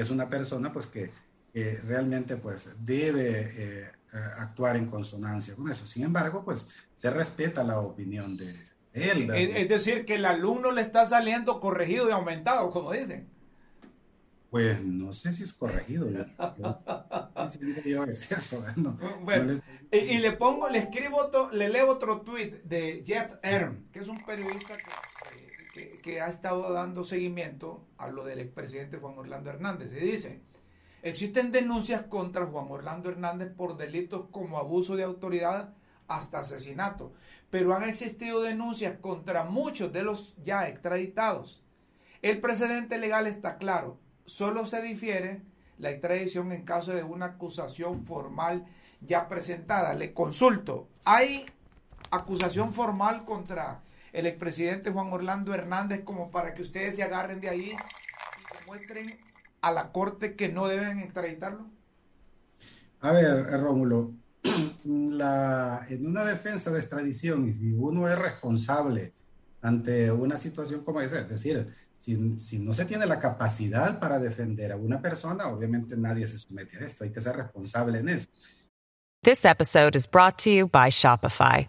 [0.00, 1.10] es una persona pues que
[1.84, 3.90] realmente pues debe eh,
[4.38, 5.86] actuar en consonancia con eso.
[5.86, 8.50] Sin embargo, pues se respeta la opinión de
[8.92, 9.30] él.
[9.30, 13.28] Es, decir, que el alumno le está saliendo corregido y aumentado, como dicen.
[14.50, 16.08] Pues no sé si es corregido.
[19.92, 24.24] y, le pongo, le escribo, le leo otro tweet de Jeff Erm, que es un
[24.24, 25.49] periodista que
[26.00, 29.92] que, ha estado dando seguimiento a lo del expresidente Juan Orlando Hernández.
[29.92, 30.40] Y dice,
[31.02, 35.74] existen denuncias contra Juan Orlando Hernández por delitos como abuso de autoridad
[36.08, 37.12] hasta asesinato,
[37.50, 41.62] pero han existido denuncias contra muchos de los ya extraditados.
[42.20, 45.42] El precedente legal está claro, solo se difiere
[45.78, 48.66] la extradición en caso de una acusación formal
[49.00, 49.94] ya presentada.
[49.94, 51.46] Le consulto, ¿hay
[52.10, 57.48] acusación formal contra el expresidente Juan Orlando Hernández como para que ustedes se agarren de
[57.48, 59.18] ahí y demuestren
[59.60, 61.66] a la corte que no deben extraditarlo?
[63.00, 64.12] A ver, Rómulo,
[64.84, 69.12] la, en una defensa de extradición, y si uno es responsable
[69.62, 71.68] ante una situación como esa, es decir,
[71.98, 76.38] si, si, no se tiene la capacidad para defender a una persona, obviamente nadie se
[76.38, 78.28] somete a esto, hay que ser responsable en eso.
[79.22, 81.68] This episode is brought to you by Shopify.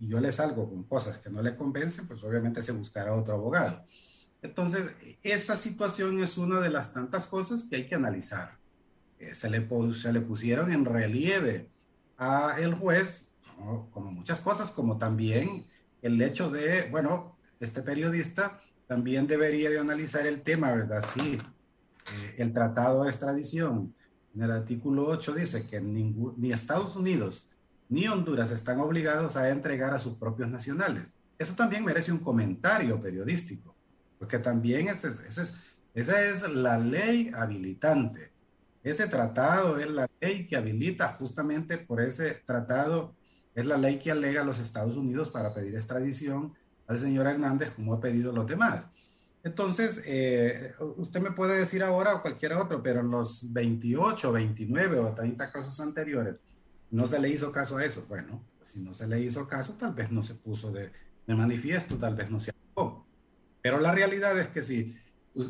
[0.00, 3.34] y yo le salgo con cosas que no le convencen, pues obviamente se buscará otro
[3.34, 3.84] abogado.
[4.42, 8.58] Entonces, esa situación es una de las tantas cosas que hay que analizar.
[9.18, 11.68] Eh, se, le, se le pusieron en relieve
[12.16, 13.26] a el juez,
[13.90, 15.64] como, muchas cosas, como también
[16.02, 21.04] el hecho de, bueno, este periodista también debería de analizar el tema, ¿verdad?
[21.14, 23.94] Sí, eh, el tratado de extradición,
[24.34, 27.48] en el artículo 8 dice que ni Estados Unidos
[27.88, 31.14] ni Honduras están obligados a entregar a sus propios nacionales.
[31.38, 33.74] Eso también merece un comentario periodístico,
[34.18, 35.08] porque también esa
[35.94, 38.32] es la ley habilitante.
[38.82, 43.14] Ese tratado es la ley que habilita justamente por ese tratado,
[43.54, 46.54] es la ley que alega a los Estados Unidos para pedir extradición
[46.86, 48.86] al señor Hernández como ha pedido los demás.
[49.44, 54.98] Entonces, eh, usted me puede decir ahora o cualquier otro, pero en los 28, 29
[54.98, 56.36] o 30 casos anteriores,
[56.90, 58.04] no se le hizo caso a eso.
[58.08, 60.90] Bueno, si no se le hizo caso, tal vez no se puso de,
[61.26, 63.06] manifiesto, tal vez no se aprobó.
[63.60, 64.96] Pero la realidad es que si,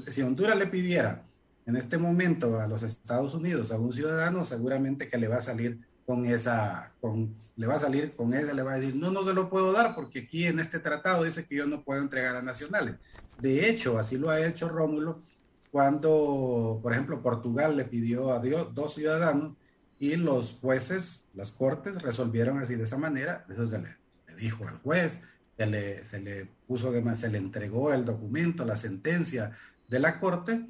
[0.09, 1.25] si Honduras le pidiera
[1.67, 5.41] en este momento a los Estados Unidos, a un ciudadano, seguramente que le va a
[5.41, 9.11] salir con esa, con, le va a salir con ella, le va a decir, no,
[9.11, 12.01] no se lo puedo dar porque aquí en este tratado dice que yo no puedo
[12.01, 12.97] entregar a nacionales.
[13.41, 15.23] De hecho, así lo ha hecho Rómulo
[15.71, 19.55] cuando, por ejemplo, Portugal le pidió a dos ciudadanos
[19.99, 23.45] y los jueces, las cortes, resolvieron así de esa manera.
[23.49, 23.89] Eso se le,
[24.37, 25.21] dijo al juez,
[25.57, 29.53] se le, se le puso de se le entregó el documento, la sentencia
[29.89, 30.67] de la corte,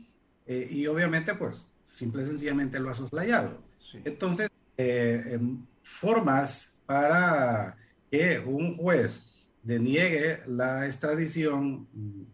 [0.46, 3.62] eh, y obviamente, pues, simple y sencillamente lo ha soslayado.
[4.04, 7.76] Entonces, eh, em, formas para
[8.10, 9.28] que un juez
[9.62, 11.86] deniegue la extradición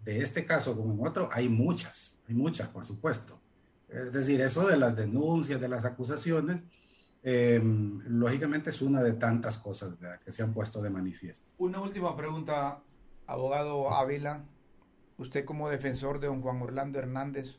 [0.04, 3.40] de este caso como en otro, hay muchas, hay muchas, por supuesto.
[3.88, 6.62] Es decir, eso de las denuncias, de las acusaciones,
[7.26, 11.46] Em, lógicamente es una de tantas cosas que se han puesto de manifiesto.
[11.56, 12.82] Una última pregunta,
[13.26, 14.44] abogado Ávila.
[15.16, 17.56] Usted como defensor de don Juan Orlando Hernández,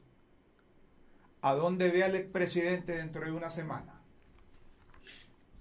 [1.42, 4.02] ¿a dónde ve al expresidente dentro de una semana?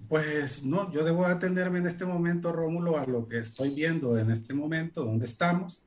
[0.07, 4.31] Pues no, yo debo atenderme en este momento, Rómulo, a lo que estoy viendo en
[4.31, 5.83] este momento, donde estamos.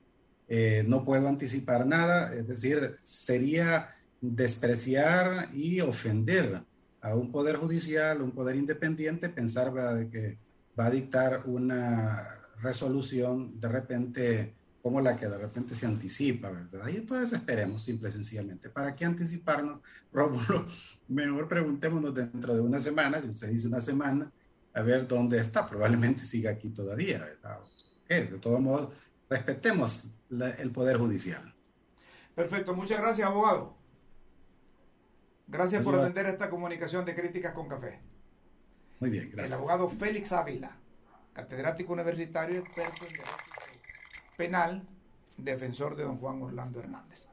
[0.47, 6.63] Eh, no puedo anticipar nada, es decir, sería despreciar y ofender
[7.08, 9.72] a un poder judicial, un poder independiente, pensar
[10.12, 10.38] que
[10.78, 12.24] va a dictar una
[12.62, 16.88] resolución de repente como la que de repente se anticipa, ¿verdad?
[16.88, 18.70] Y entonces esperemos, simple y sencillamente.
[18.70, 19.82] ¿Para qué anticiparnos,
[20.13, 20.65] Rómulo?
[21.10, 24.32] Mejor preguntémonos dentro de una semana, si usted dice una semana,
[24.74, 25.65] a ver dónde está.
[25.65, 27.60] Probablemente siga aquí todavía, ¿verdad?
[28.08, 28.93] De todos modos,
[29.30, 31.54] respetemos el Poder Judicial.
[32.34, 33.76] Perfecto, muchas gracias, abogado.
[35.47, 37.99] Gracias por atender esta comunicación de críticas con café.
[38.99, 39.51] Muy bien, gracias.
[39.51, 40.77] El abogado Félix Ávila,
[41.33, 43.31] catedrático universitario, experto en derecho
[44.36, 44.88] penal,
[45.38, 47.27] defensor de don Juan Orlando Hernández.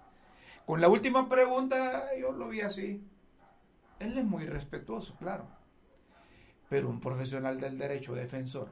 [0.64, 3.06] Con la última pregunta, yo lo vi así.
[3.98, 5.48] Él es muy respetuoso, claro.
[6.68, 8.70] Pero un profesional del derecho defensor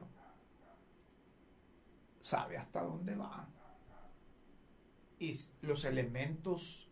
[2.21, 3.47] sabe hasta dónde va.
[5.19, 6.89] Y los elementos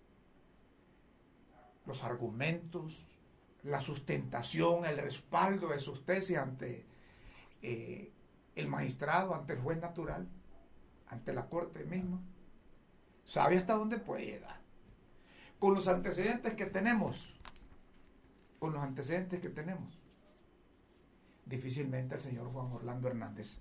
[1.91, 3.05] los argumentos,
[3.63, 6.85] la sustentación, el respaldo de sus tesis ante
[7.61, 8.13] eh,
[8.55, 10.25] el magistrado, ante el juez natural,
[11.09, 12.21] ante la corte misma.
[13.25, 14.61] sabe hasta dónde puede llegar.
[15.59, 17.35] Con los antecedentes que tenemos,
[18.57, 19.99] con los antecedentes que tenemos,
[21.45, 23.57] difícilmente el señor Juan Orlando Hernández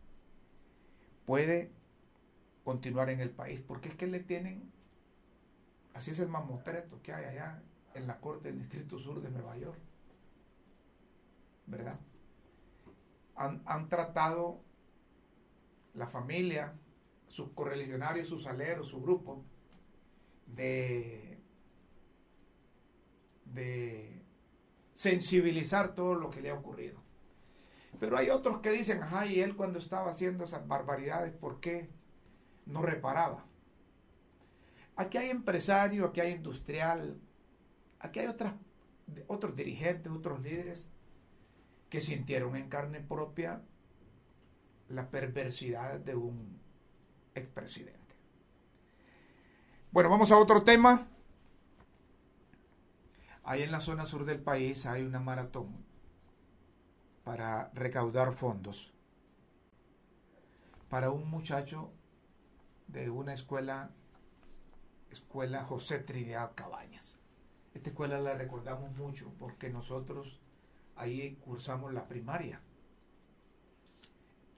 [1.26, 1.72] puede
[2.62, 4.70] continuar en el país, porque es que le tienen,
[5.94, 7.60] así es el mamotreto que hay allá
[7.94, 9.78] en la Corte del Distrito Sur de Nueva York,
[11.66, 11.98] ¿verdad?
[13.36, 14.60] Han, han tratado
[15.94, 16.74] la familia,
[17.28, 19.44] sus correligionarios, sus aleros, su grupo,
[20.46, 21.40] de,
[23.44, 24.24] de
[24.92, 27.00] sensibilizar todo lo que le ha ocurrido.
[27.98, 31.90] Pero hay otros que dicen, ajá, y él cuando estaba haciendo esas barbaridades, ¿por qué
[32.66, 33.44] no reparaba?
[34.96, 37.20] Aquí hay empresario, aquí hay industrial,
[38.00, 38.26] aquí hay
[39.26, 40.90] otros dirigentes, otros líderes
[41.88, 43.62] que sintieron en carne propia
[44.88, 46.58] la perversidad de un
[47.34, 48.00] expresidente.
[49.92, 51.06] Bueno, vamos a otro tema.
[53.44, 55.84] Ahí en la zona sur del país hay una maratón
[57.24, 58.92] para recaudar fondos
[60.88, 61.92] para un muchacho
[62.88, 63.90] de una escuela,
[65.10, 67.19] escuela José Trinidad Cabañas.
[67.80, 70.38] Esta escuela la recordamos mucho porque nosotros
[70.96, 72.60] ahí cursamos la primaria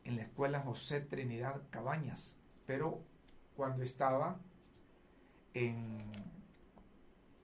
[0.03, 3.01] en la escuela José Trinidad Cabañas, pero
[3.55, 4.41] cuando estaba
[5.55, 6.11] en,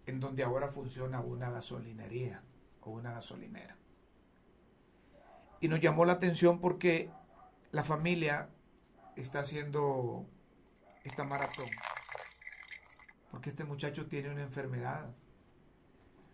[0.06, 2.42] en donde ahora funciona una gasolinería
[2.80, 3.76] o una gasolinera.
[5.60, 7.08] Y nos llamó la atención porque
[7.70, 8.48] la familia
[9.14, 10.26] está haciendo
[11.04, 11.68] esta maratón.
[13.30, 15.14] Porque este muchacho tiene una enfermedad,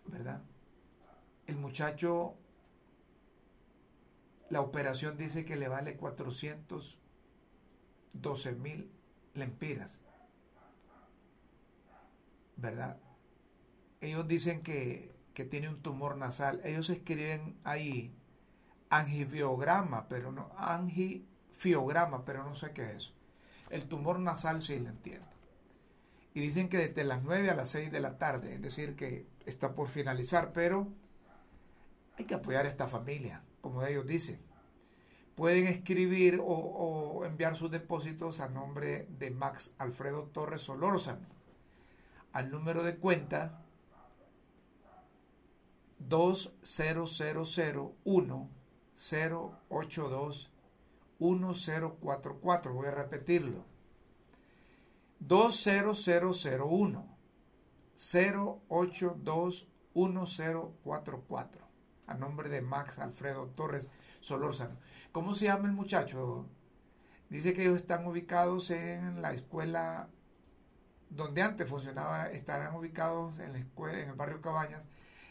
[0.07, 0.43] ¿verdad?
[1.47, 2.35] El muchacho,
[4.51, 8.91] la operación dice que le vale 412 mil
[9.35, 10.01] lempiras.
[12.57, 12.97] ¿verdad?
[14.01, 15.13] Ellos dicen que,
[15.51, 16.61] tiene un tumor nasal.
[16.65, 18.15] Ellos escriben ahí
[18.91, 23.13] angifiograma, pero no, angifiograma, pero no sé qué es eso.
[23.71, 25.27] El tumor nasal sí lo entiendo.
[26.35, 29.27] Y dicen que desde las 9 a las 6 de la tarde, es decir, que
[29.47, 30.89] está por finalizar, pero
[32.17, 34.41] hay que apoyar a esta familia, como ellos dicen.
[35.35, 41.35] Pueden escribir o, o enviar sus depósitos a nombre de Max Alfredo Torres Solórzano
[42.35, 43.63] al número de cuenta
[46.01, 48.51] 20001
[48.97, 50.51] 082
[51.19, 52.75] 1044.
[52.75, 53.65] Voy a repetirlo.
[55.21, 57.14] 20001
[57.97, 61.65] 082 1044.
[62.07, 63.89] A nombre de Max Alfredo Torres
[64.21, 64.77] Solórzano.
[65.13, 66.47] ¿Cómo se llama el muchacho?
[67.31, 70.11] Dice que ellos están ubicados en la escuela
[71.09, 74.83] donde antes funcionaba, estarán ubicados en la escuela, en el barrio Cabañas,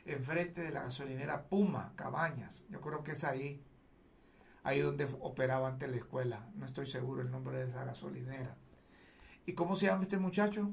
[0.06, 2.64] enfrente de la gasolinera Puma Cabañas.
[2.70, 3.62] Yo creo que es ahí,
[4.64, 6.50] ahí donde operaba antes la escuela.
[6.56, 8.56] No estoy seguro el nombre de esa gasolinera.
[9.46, 10.72] ¿Y cómo se llama este muchacho?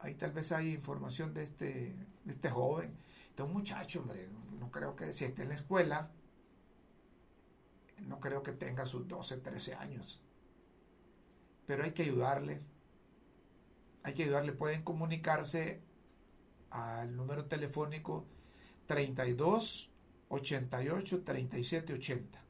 [0.00, 2.96] Ahí tal vez hay información de este, de este joven.
[3.28, 4.28] Este es un muchacho, hombre.
[4.58, 6.10] No creo que si esté en la escuela,
[8.06, 10.20] no creo que tenga sus 12, 13 años.
[11.66, 12.62] Pero hay que ayudarle
[14.02, 14.52] hay que ayudarle.
[14.52, 15.80] Pueden comunicarse
[16.70, 18.26] al número telefónico
[18.86, 19.90] 32
[20.28, 22.44] 88 37 80.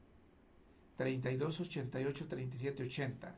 [0.97, 3.35] 32 88 37 80.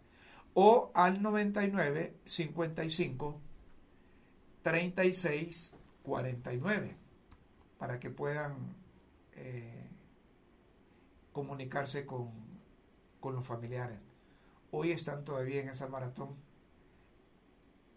[0.56, 3.42] O al 99 55
[4.64, 6.98] 36 49
[7.78, 8.76] para que puedan
[9.34, 9.88] eh,
[11.32, 12.32] comunicarse con,
[13.20, 14.06] con los familiares.
[14.72, 16.36] Hoy están todavía en esa maratón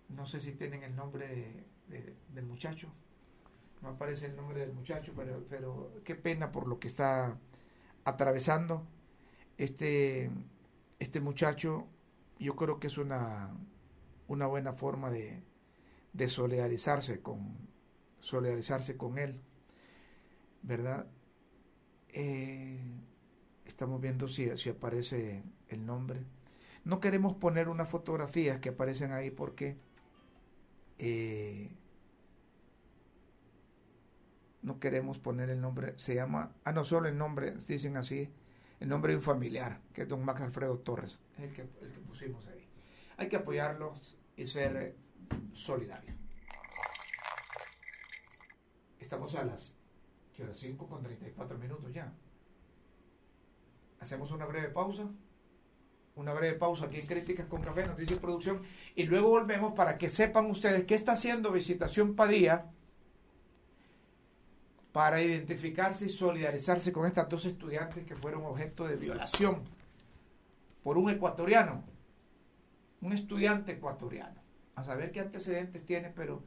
[0.08, 2.88] no sé si tienen el nombre del muchacho.
[3.82, 7.38] No aparece el nombre del muchacho, pero, pero qué pena por lo que está
[8.04, 8.86] atravesando.
[9.58, 10.30] Este,
[10.98, 11.86] este muchacho,
[12.38, 13.50] yo creo que es una,
[14.28, 15.42] una buena forma de,
[16.16, 17.68] de solidarizarse con,
[18.20, 19.40] solidarizarse con él.
[20.62, 21.06] ¿Verdad?
[22.08, 22.80] Eh,
[23.66, 26.24] estamos viendo si, si aparece el nombre.
[26.84, 29.76] No queremos poner unas fotografías que aparecen ahí porque
[30.98, 31.76] eh,
[34.62, 38.32] no queremos poner el nombre, se llama, ah, no solo el nombre, dicen así,
[38.80, 41.92] el nombre de un familiar, que es don Max Alfredo Torres, es el que, el
[41.92, 42.66] que pusimos ahí.
[43.16, 44.96] Hay que apoyarlos y ser
[45.52, 46.16] solidarios.
[48.98, 49.76] Estamos a las,
[50.34, 50.52] ¿qué hora?
[50.52, 52.12] 5 con 34 minutos ya.
[54.00, 55.08] Hacemos una breve pausa
[56.16, 58.62] una breve pausa aquí en Críticas con Café, Noticias Producción,
[58.94, 62.70] y luego volvemos para que sepan ustedes qué está haciendo Visitación Padilla
[64.92, 69.62] para identificarse y solidarizarse con estas dos estudiantes que fueron objeto de violación
[70.82, 71.84] por un ecuatoriano,
[73.02, 74.40] un estudiante ecuatoriano,
[74.76, 76.42] a saber qué antecedentes tiene, pero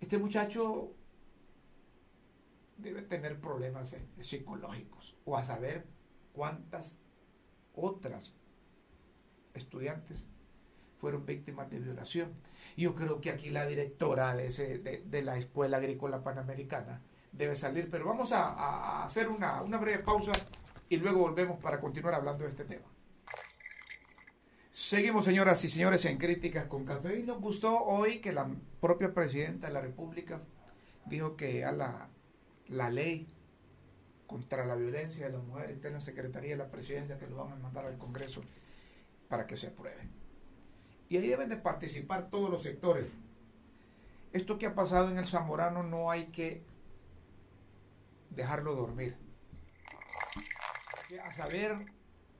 [0.00, 0.92] este muchacho
[2.76, 5.86] debe tener problemas psicológicos o a saber
[6.32, 6.98] cuántas
[7.74, 8.34] otras
[9.54, 10.28] estudiantes
[10.98, 12.32] fueron víctimas de violación.
[12.76, 17.02] Yo creo que aquí la directora de, ese, de, la Escuela Agrícola Panamericana
[17.32, 20.32] debe salir, pero vamos a, hacer una, una breve pausa
[20.88, 22.86] y luego volvemos para continuar hablando de este tema.
[24.72, 27.18] Seguimos, señoras y señores, en Críticas con Café.
[27.18, 28.48] Y nos gustó hoy que la
[28.80, 30.40] propia presidenta de la República
[31.06, 32.08] dijo que a la,
[32.68, 33.26] la ley
[34.28, 37.36] contra la violencia de las mujeres está en la Secretaría de la Presidencia que lo
[37.36, 38.42] van a mandar al Congreso
[39.28, 40.08] para que se apruebe.
[41.08, 43.06] Y ahí deben de participar todos los sectores.
[44.32, 46.62] Esto que ha pasado en el Zamorano no hay que
[48.30, 49.16] dejarlo dormir.
[51.24, 51.86] A saber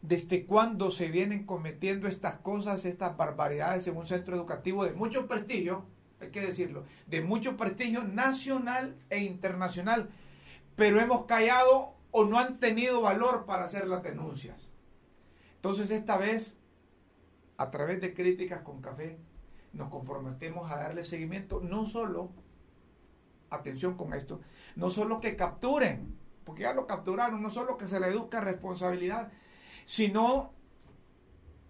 [0.03, 5.27] desde cuándo se vienen cometiendo estas cosas, estas barbaridades en un centro educativo de mucho
[5.27, 5.85] prestigio,
[6.21, 10.11] hay que decirlo, de mucho prestigio nacional e internacional,
[10.77, 14.71] pero hemos callado o no han tenido valor para hacer las denuncias.
[15.57, 16.57] Entonces esta vez
[17.61, 19.19] a través de críticas con café,
[19.75, 22.31] nos comprometemos a darle seguimiento, no solo,
[23.51, 24.41] atención con esto,
[24.77, 29.31] no solo que capturen, porque ya lo capturaron, no solo que se le educa responsabilidad,
[29.87, 30.53] sino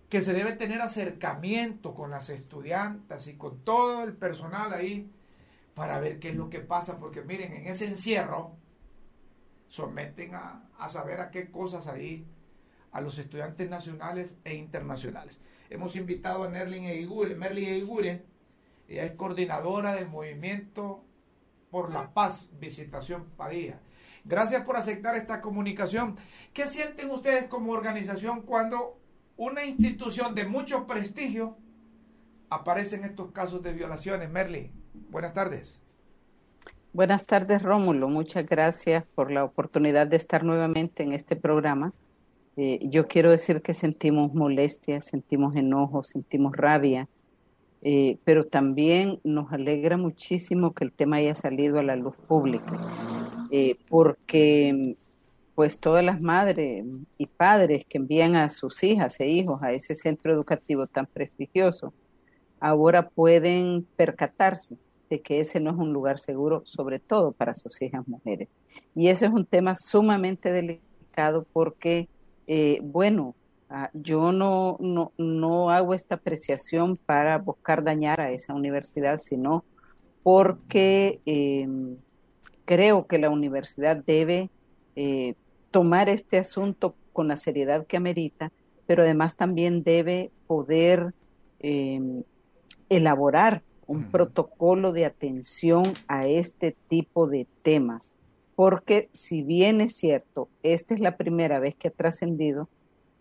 [0.09, 5.11] que se debe tener acercamiento con las estudiantes y con todo el personal ahí
[5.75, 8.57] para ver qué es lo que pasa, porque miren, en ese encierro
[9.69, 12.27] someten a, a saber a qué cosas ahí
[12.93, 15.41] a los estudiantes nacionales e internacionales.
[15.71, 17.37] Hemos invitado a Merlin Eigure.
[17.37, 18.25] Merlin Eigure,
[18.89, 21.05] ella es coordinadora del movimiento
[21.71, 23.79] por la paz, Visitación Padilla.
[24.25, 26.17] Gracias por aceptar esta comunicación.
[26.53, 28.99] ¿Qué sienten ustedes como organización cuando
[29.37, 31.57] una institución de mucho prestigio
[32.51, 34.31] aparece en estos casos de violaciones?
[34.31, 34.71] Merly,
[35.11, 35.81] buenas tardes.
[36.93, 38.09] Buenas tardes, Rómulo.
[38.09, 41.93] Muchas gracias por la oportunidad de estar nuevamente en este programa.
[42.57, 47.09] Eh, yo quiero decir que sentimos molestia, sentimos enojo, sentimos rabia,
[47.83, 52.79] eh, pero también nos alegra muchísimo que el tema haya salido a la luz pública,
[53.51, 54.97] eh, porque
[55.55, 56.85] pues todas las madres
[57.19, 61.93] y padres que envían a sus hijas e hijos a ese centro educativo tan prestigioso,
[62.61, 64.77] ahora pueden percatarse
[65.11, 68.49] de que ese no es un lugar seguro, sobre todo para sus hijas mujeres.
[68.95, 72.09] Y ese es un tema sumamente delicado porque
[72.53, 73.37] eh, bueno,
[73.71, 79.65] ah, yo no, no, no hago esta apreciación para buscar dañar a esa universidad, sino
[80.23, 81.97] porque em,
[82.65, 84.51] creo que la universidad debe
[84.97, 85.35] eh,
[85.71, 88.53] tomar este asunto con la seriedad que amerita,
[88.87, 91.15] pero además también debe poder
[91.61, 92.23] em,
[92.89, 98.13] elaborar un protocolo de atención a este tipo de temas.
[98.55, 102.69] Porque si bien es cierto, esta es la primera vez que ha trascendido,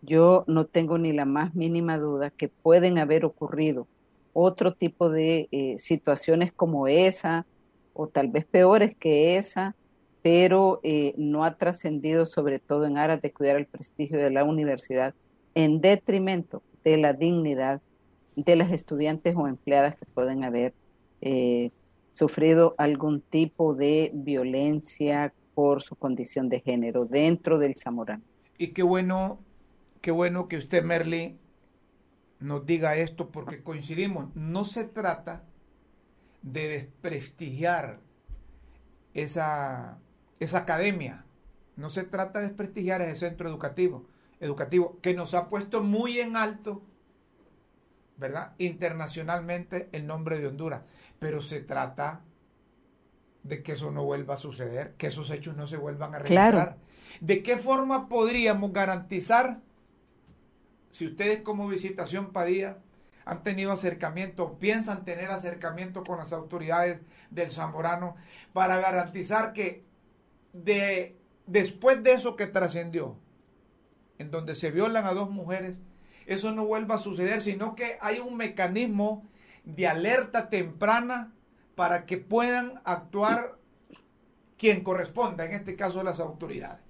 [0.02, 3.86] yo no tengo ni la más mínima duda que pueden haber ocurrido
[4.32, 7.46] otro tipo de eh, situaciones como esa,
[7.92, 9.74] o tal vez peores que esa,
[10.22, 14.44] pero eh, no ha trascendido sobre todo en aras de cuidar el prestigio de la
[14.44, 15.14] universidad
[15.54, 17.80] en detrimento de la dignidad
[18.36, 20.72] de las estudiantes o empleadas que pueden haber
[21.20, 21.70] eh,
[22.14, 28.22] sufrido algún tipo de violencia por su condición de género dentro del Zamorano.
[28.56, 29.38] Y qué bueno,
[30.00, 31.38] qué bueno que usted, Merly,
[32.38, 34.34] nos diga esto porque coincidimos.
[34.34, 35.44] No se trata
[36.42, 38.00] de desprestigiar
[39.14, 39.98] esa,
[40.38, 41.24] esa academia.
[41.76, 44.06] No se trata de desprestigiar ese centro educativo,
[44.40, 46.82] educativo que nos ha puesto muy en alto,
[48.16, 48.52] ¿verdad?
[48.58, 50.82] Internacionalmente el nombre de Honduras
[51.20, 52.22] pero se trata
[53.44, 56.76] de que eso no vuelva a suceder, que esos hechos no se vuelvan a realizar.
[57.20, 59.60] ¿De qué forma podríamos garantizar,
[60.90, 62.78] si ustedes como visitación Padilla
[63.24, 68.16] han tenido acercamiento, piensan tener acercamiento con las autoridades del Zamorano,
[68.52, 69.84] para garantizar que
[70.52, 71.16] de,
[71.46, 73.16] después de eso que trascendió,
[74.18, 75.80] en donde se violan a dos mujeres,
[76.26, 79.24] eso no vuelva a suceder, sino que hay un mecanismo
[79.64, 81.32] de alerta temprana
[81.74, 83.58] para que puedan actuar
[84.58, 86.82] quien corresponda, en este caso las autoridades.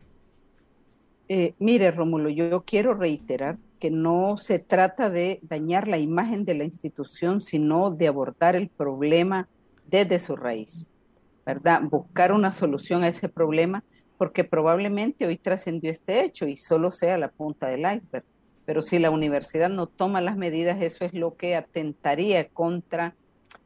[1.28, 6.54] Eh, mire, Rómulo, yo quiero reiterar que no se trata de dañar la imagen de
[6.54, 9.48] la institución, sino de abordar el problema
[9.86, 10.86] desde su raíz,
[11.46, 11.80] ¿verdad?
[11.82, 13.82] Buscar una solución a ese problema,
[14.18, 18.24] porque probablemente hoy trascendió este hecho y solo sea la punta del iceberg.
[18.66, 23.14] Pero si la universidad no toma las medidas, eso es lo que atentaría contra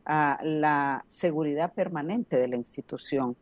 [0.06, 3.36] uh, la seguridad permanente de la institución.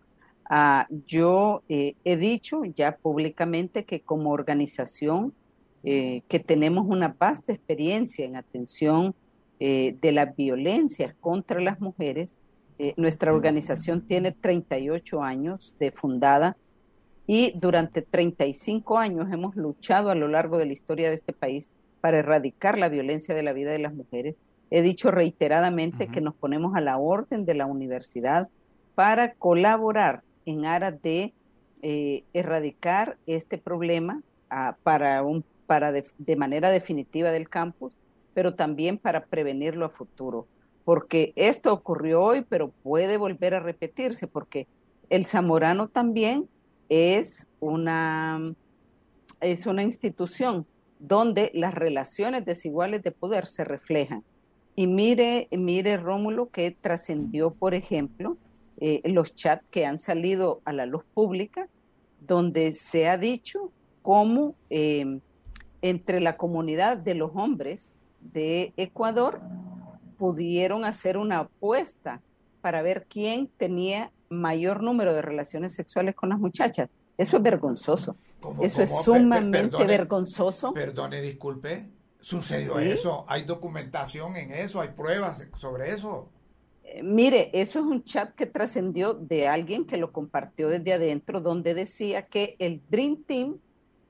[0.51, 5.35] Uh, yo eh, he dicho ya públicamente que como organización
[5.85, 9.15] eh, que tenemos una vasta experiencia en atención
[9.65, 12.37] eh, de las violencias contra las mujeres.
[12.79, 16.57] Eh, nuestra organización tiene 38 años de fundada
[17.27, 21.71] y durante 35 años hemos luchado a lo largo de la historia de este país
[22.01, 24.35] para erradicar la violencia de la vida de las mujeres.
[24.71, 26.13] He dicho reiteradamente uh -huh.
[26.13, 28.49] que nos ponemos a la orden de la universidad
[28.95, 31.33] para colaborar en aras de
[31.83, 37.95] eh, erradicar este problema uh, para un para de, de, manera definitiva del campus,
[38.35, 40.47] pero también para prevenirlo a futuro,
[40.85, 44.67] porque esto ocurrió hoy, pero puede volver a repetirse, porque
[45.09, 46.47] el Zamorano también
[46.91, 48.53] es una,
[49.41, 50.67] es una institución
[50.99, 54.23] donde las relaciones desiguales de poder se reflejan.
[54.77, 58.37] Y mire, mire Rómulo, que trascendió, por ejemplo,
[58.79, 61.67] eh, los chats que han salido a la luz pública,
[62.21, 65.19] donde se ha dicho cómo eh,
[65.83, 69.41] entre la comunidad de los hombres de Ecuador
[70.17, 72.23] pudieron hacer una apuesta
[72.61, 76.89] para ver quién tenía mayor número de relaciones sexuales con las muchachas.
[77.19, 78.17] Eso es vergonzoso.
[78.41, 78.85] ¿Cómo, eso cómo?
[78.85, 80.73] es sumamente perdone, vergonzoso.
[80.73, 81.89] Perdone, disculpe.
[82.21, 82.91] ¿Sucedió ¿Sí?
[82.91, 83.25] eso?
[83.29, 84.81] ¿Hay documentación en eso?
[84.81, 86.29] ¿Hay pruebas sobre eso?
[86.85, 91.41] Eh, mire, eso es un chat que trascendió de alguien que lo compartió desde adentro,
[91.41, 93.59] donde decía que el Dream Team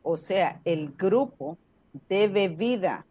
[0.02, 1.58] o sea, el grupo
[2.08, 3.06] de bebida,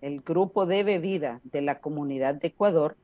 [0.00, 2.96] el grupo de bebida de la comunidad de Ecuador,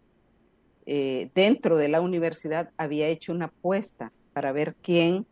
[0.86, 5.26] eh, dentro de la universidad había hecho una apuesta para ver quién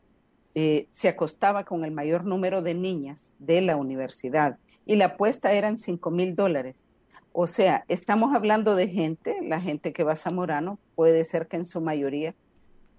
[0.54, 4.58] eh, se acostaba con el mayor número de niñas de la universidad.
[4.86, 6.82] Y la apuesta eran 5 mil dólares.
[7.32, 11.56] O sea, estamos hablando de gente, la gente que va a Zamorano, puede ser que
[11.56, 12.34] en su mayoría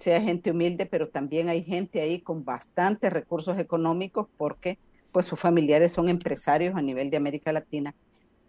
[0.03, 4.77] sea gente humilde, pero también hay gente ahí con bastantes recursos económicos porque
[5.13, 7.95] pues sus familiares son empresarios a nivel de América Latina.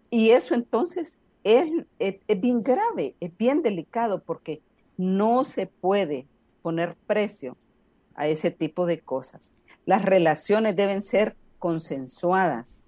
[0.09, 4.61] Y eso entonces es, es, es bien grave, es bien delicado porque
[4.97, 6.27] no se puede
[6.61, 7.55] poner precio
[8.15, 9.53] a ese tipo de cosas.
[9.85, 12.83] Las relaciones deben ser consensuadas,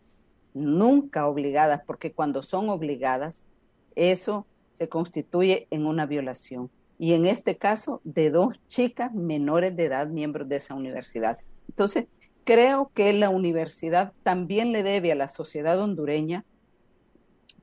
[0.53, 3.43] nunca obligadas, porque cuando son obligadas,
[3.95, 6.69] eso se constituye en una violación
[6.99, 11.37] y en este caso de dos chicas menores de edad miembros de esa universidad.
[11.69, 12.07] Entonces,
[12.43, 16.45] creo que la universidad también le debe a la sociedad hondureña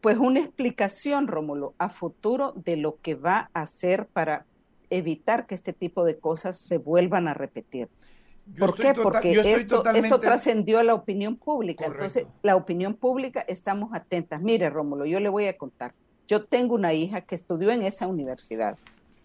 [0.04, 4.44] pues una explicación, Rómulo, a futuro de lo que va a hacer para
[4.90, 7.88] evitar que este tipo de cosas se vuelvan a repetir.
[8.46, 8.92] Yo ¿Por qué?
[8.92, 10.08] Total, Porque esto, totalmente...
[10.08, 11.86] esto trascendió a la opinión pública.
[11.86, 12.04] Correcto.
[12.04, 14.42] Entonces, la opinión pública, estamos atentas.
[14.42, 15.94] Mire, Rómulo, yo le voy a contar.
[16.28, 18.76] Yo tengo una hija que estudió en esa universidad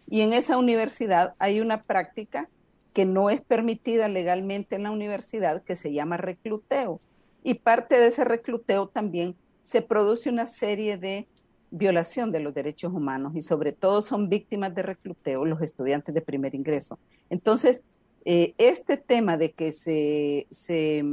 [0.10, 2.49] y en esa universidad hay una práctica
[2.93, 6.99] que no es permitida legalmente en la universidad que se llama recluteo.
[7.43, 11.28] Y parte de ese recluteo también se produce una serie de
[11.72, 16.22] violación de los derechos humanos y sobre todo son víctimas de recluteo los estudiantes de
[16.22, 16.97] primer ingreso.
[17.30, 17.84] Entonces,
[18.26, 21.05] eh, este tema de que se, se,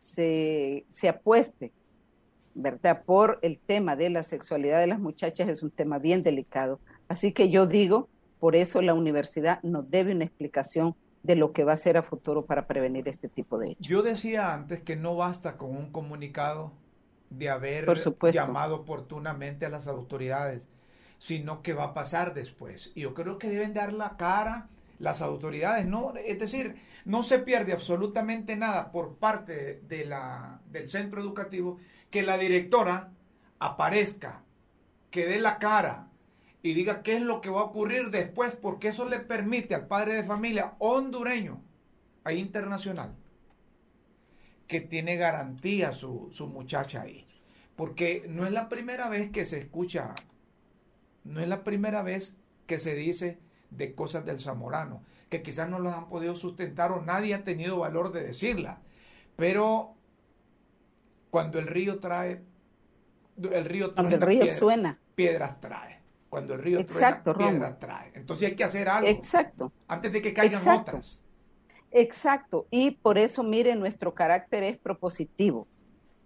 [0.00, 1.70] se, se apueste,
[2.54, 6.80] ¿verdad?, por el tema de la sexualidad de las muchachas es un tema bien delicado.
[7.08, 8.08] Así que yo digo
[8.46, 10.94] por eso la universidad nos debe una explicación
[11.24, 13.84] de lo que va a hacer a futuro para prevenir este tipo de hechos.
[13.84, 16.70] Yo decía antes que no basta con un comunicado
[17.28, 17.92] de haber
[18.32, 20.68] llamado oportunamente a las autoridades,
[21.18, 22.92] sino que va a pasar después.
[22.94, 24.68] Y yo creo que deben dar la cara
[25.00, 30.88] las autoridades, no, es decir, no se pierde absolutamente nada por parte de la, del
[30.88, 31.78] centro educativo
[32.10, 33.10] que la directora
[33.58, 34.44] aparezca,
[35.10, 36.10] que dé la cara,
[36.62, 39.86] y diga qué es lo que va a ocurrir después, porque eso le permite al
[39.86, 41.62] padre de familia hondureño,
[42.24, 43.14] ahí internacional,
[44.66, 47.26] que tiene garantía su, su muchacha ahí.
[47.76, 50.14] Porque no es la primera vez que se escucha,
[51.24, 52.36] no es la primera vez
[52.66, 53.38] que se dice
[53.70, 57.78] de cosas del zamorano, que quizás no las han podido sustentar o nadie ha tenido
[57.78, 58.80] valor de decirla.
[59.36, 59.94] Pero
[61.30, 62.42] cuando el río trae,
[63.36, 64.98] el río, el río piedra, suena.
[65.14, 65.96] piedras trae
[66.28, 68.12] cuando el río Exacto, truena, piedra trae.
[68.14, 69.08] Entonces hay que hacer algo.
[69.08, 69.72] Exacto.
[69.88, 70.90] Antes de que caigan Exacto.
[70.90, 71.20] otras.
[71.90, 72.66] Exacto.
[72.70, 75.66] Y por eso, mire, nuestro carácter es propositivo.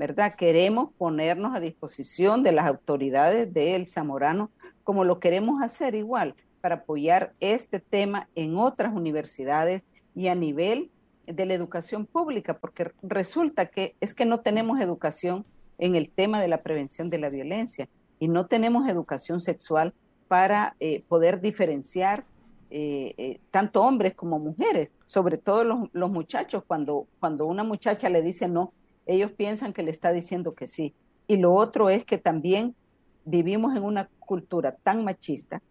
[0.01, 0.35] ¿verdad?
[0.35, 4.51] Queremos ponernos a disposición de las autoridades de El Zamorano,
[4.83, 9.83] como lo queremos hacer igual, para apoyar este tema en otras universidades
[10.15, 10.91] y a nivel
[11.27, 15.45] de la educación pública, porque resulta que es que no tenemos educación
[15.77, 17.87] en el tema de la prevención de la violencia
[18.21, 19.93] y no tenemos educación sexual
[20.29, 22.25] para eh, poder diferenciar
[22.71, 28.23] eh, eh, tanto hombres como mujeres, sobre todo los, muchachos, cuando, cuando una muchacha le
[28.23, 28.73] dice no,
[29.07, 30.95] ellos piensan que le está diciendo que sí.
[31.27, 32.77] Y lo otro es que también
[33.25, 35.63] vivimos en una cultura tan machista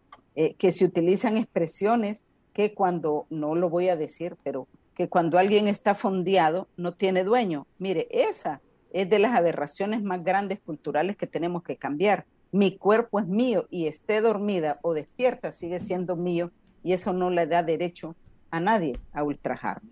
[0.58, 2.24] que se utilizan expresiones
[2.54, 7.26] que cuando, no lo voy a decir, pero que cuando alguien está fondeado no tiene
[7.26, 7.68] dueño.
[7.78, 12.26] Mire, esa es de las aberraciones más grandes culturales que tenemos que cambiar.
[12.52, 16.52] Mi cuerpo es mío y esté dormida o despierta sigue siendo mío
[16.84, 18.16] y eso no le da derecho
[18.50, 19.89] a nadie a ultrajarme.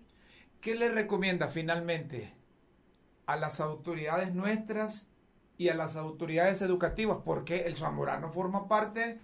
[0.60, 2.32] ¿Qué le recomienda finalmente
[3.26, 5.08] a las autoridades nuestras
[5.56, 7.18] y a las autoridades educativas?
[7.24, 9.20] Porque el zamorano forma parte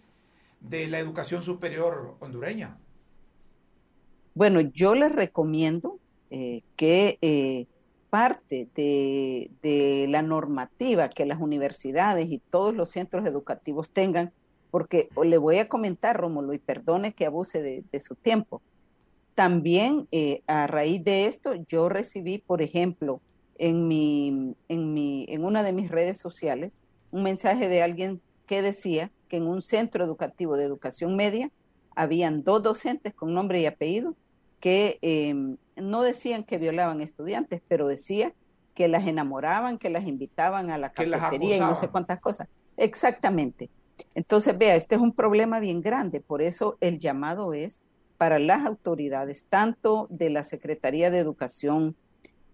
[0.60, 2.78] de la educación superior hondureña.
[4.34, 5.98] Bueno, yo les recomiendo
[6.30, 7.66] eh, que eh,
[8.14, 14.32] parte de, la normativa que las universidades y todos los centros educativos tengan,
[14.70, 18.62] porque le voy a comentar, Rómulo, y perdone que abuse de, su tiempo.
[19.34, 23.20] También eh, a raíz de esto, yo recibí, por ejemplo,
[23.58, 26.76] en, en una de mis redes sociales,
[27.10, 31.50] un mensaje de alguien que decía que en un centro educativo de educación media
[31.96, 34.14] habían dos docentes con nombre y apellido
[34.60, 38.32] que em, no decían que violaban estudiantes, pero decía
[38.74, 42.48] que las enamoraban, que las invitaban a la cafetería y no sé cuántas cosas.
[42.76, 43.70] Exactamente.
[44.14, 47.80] Entonces, vea, este es un problema bien grande, por eso el llamado es
[48.18, 51.96] para las autoridades, tanto de la Secretaría de Educación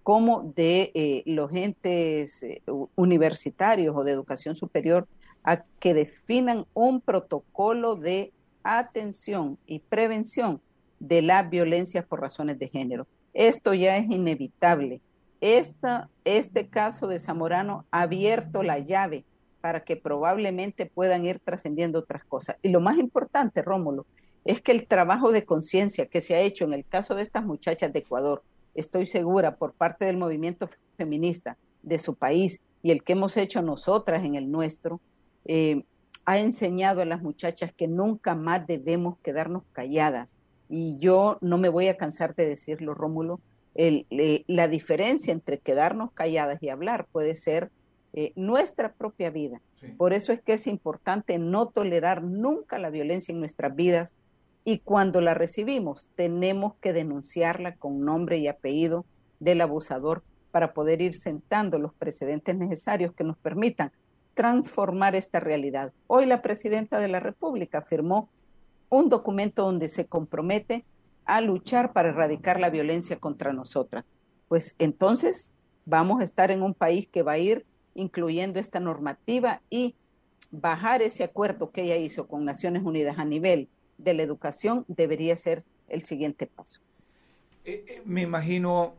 [0.03, 2.63] como de eh, los entes eh,
[2.97, 5.07] universitarios o de educación superior,
[5.45, 8.33] a que definan un protocolo de
[8.63, 10.61] atención y prevención
[11.01, 13.07] de la violencia por razones de género.
[13.35, 15.01] Esto ya es inevitable.
[15.41, 19.25] Esta, este caso de Zamorano ha abierto la llave
[19.61, 22.57] para que probablemente puedan ir trascendiendo otras cosas.
[22.63, 24.07] Y lo más importante, Rómulo,
[24.45, 27.45] es que el trabajo de conciencia que se ha hecho en el caso de estas
[27.45, 28.43] muchachas de Ecuador,
[28.75, 33.63] estoy segura, por parte del movimiento feminista de su país y el que hemos hecho
[33.63, 35.01] nosotras en el nuestro,
[35.45, 35.85] eh,
[36.25, 40.37] ha enseñado a las muchachas que nunca más debemos quedarnos calladas,
[40.71, 43.41] y yo no me voy a cansar de decirlo, Rómulo,
[43.75, 44.07] el,
[44.47, 47.71] la diferencia entre quedarnos calladas y hablar puede ser
[48.13, 49.61] eh, nuestra propia vida.
[49.97, 54.13] Por eso es que es importante no tolerar nunca la violencia en nuestras vidas
[54.65, 59.07] y cuando la recibimos tenemos que denunciarla con nombre y apellido
[59.41, 63.91] del abusador para poder ir sentando los precedentes necesarios que nos permitan
[64.35, 65.93] transformar esta realidad.
[66.07, 68.29] Hoy la presidenta de la República firmó
[68.91, 70.85] un documento donde se compromete
[71.25, 74.05] a luchar para erradicar la violencia contra nosotras.
[74.49, 75.49] Pues entonces
[75.87, 77.65] vamos a estar en un país que va a ir
[77.95, 79.95] incluyendo esta normativa y
[80.51, 83.69] bajar ese acuerdo que ella hizo con Naciones Unidas a nivel
[83.99, 86.81] de la educación debería ser el siguiente paso.
[87.65, 88.95] Eh, eh, me imagino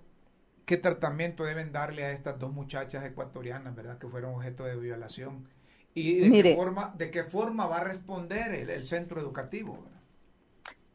[0.66, 3.98] qué tratamiento deben darle a estas dos muchachas ecuatorianas, ¿verdad?
[3.98, 5.48] Que fueron objeto de violación
[5.94, 9.78] ¿Y de, qué, forma, de qué forma va a responder el, centro educativo?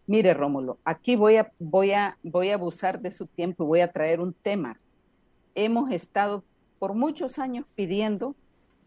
[0.06, 3.80] Mire, Rómulo, aquí voy a, voy, a, voy a abusar de su tiempo y voy
[3.80, 4.78] a traer un tema.
[5.54, 6.44] Hemos estado
[6.78, 8.34] por muchos años pidiendo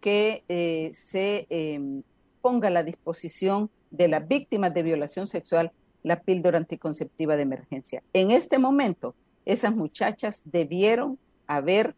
[0.02, 2.04] que eh, se em,
[2.42, 5.72] ponga a la disposición de las víctimas de violación sexual
[6.04, 8.02] la píldora anticonceptiva de emergencia.
[8.14, 11.96] En este momento, esas muchachas debieron haber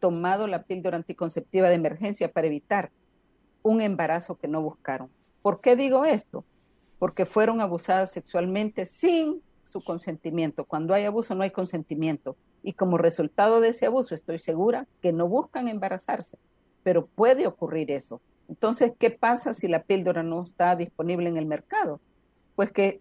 [0.00, 2.90] tomado la píldora anticonceptiva de emergencia para evitar
[3.62, 5.10] un embarazo que no buscaron.
[5.42, 6.44] ¿Por qué digo esto?
[6.98, 10.64] Porque fueron abusadas sexualmente sin su consentimiento.
[10.64, 12.36] Cuando hay abuso no hay consentimiento.
[12.62, 16.38] Y como resultado de ese abuso estoy segura que no buscan embarazarse,
[16.82, 18.20] pero puede ocurrir eso.
[18.48, 22.00] Entonces, ¿qué pasa si la píldora no está disponible en el mercado?
[22.54, 23.00] Pues que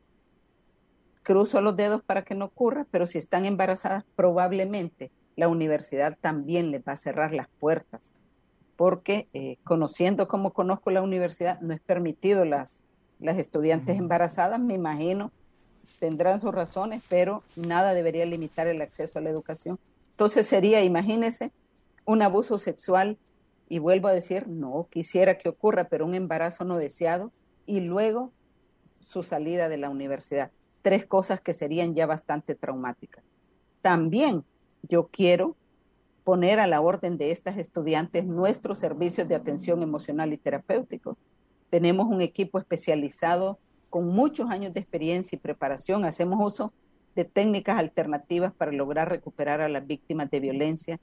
[1.23, 6.71] cruzo los dedos para que no ocurra, pero si están embarazadas, probablemente la universidad también
[6.71, 8.13] les va a cerrar las puertas
[8.81, 12.79] porque eh, conociendo como conozco la universidad, no es permitido las,
[13.19, 15.31] las estudiantes embarazadas, me imagino,
[15.99, 19.77] tendrán sus razones, pero nada debería limitar el acceso a la educación.
[20.13, 21.51] Entonces sería, imagínese,
[22.05, 23.19] un abuso sexual,
[23.69, 27.31] y vuelvo a decir, no quisiera que ocurra, pero un embarazo no deseado,
[27.67, 28.31] y luego
[28.99, 30.49] su salida de la universidad.
[30.81, 33.23] Tres cosas que serían ya bastante traumáticas.
[33.83, 34.43] También
[34.81, 35.55] yo quiero
[36.23, 41.17] poner a la orden de estas estudiantes nuestros servicios de atención emocional y terapéutico.
[41.69, 43.57] Tenemos un equipo especializado
[43.89, 46.05] con muchos años de experiencia y preparación.
[46.05, 46.73] Hacemos uso
[47.15, 50.99] de técnicas alternativas para lograr recuperar a las víctimas de violencia,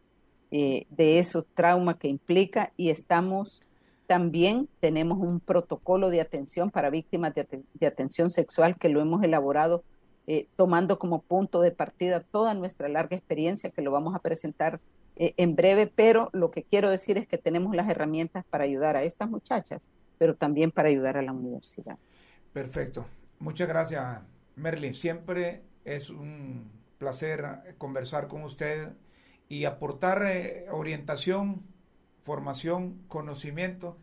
[0.51, 3.61] eh, de esos traumas que implica y estamos
[4.07, 9.85] también tenemos un protocolo de atención para víctimas de, atención sexual que lo hemos elaborado
[10.27, 14.81] eh, tomando como punto de partida toda nuestra larga experiencia que lo vamos a presentar
[15.19, 18.97] eh, en breve, pero lo que quiero decir es que tenemos las herramientas para ayudar
[18.97, 21.99] a estas muchachas, pero también para ayudar a la universidad.
[22.53, 23.05] Perfecto.
[23.39, 24.21] Muchas gracias,
[24.57, 24.95] Merlin.
[24.95, 28.93] Siempre es un placer conversar con usted
[29.49, 31.63] y aportar eh, orientación
[32.29, 33.97] formación, conocimiento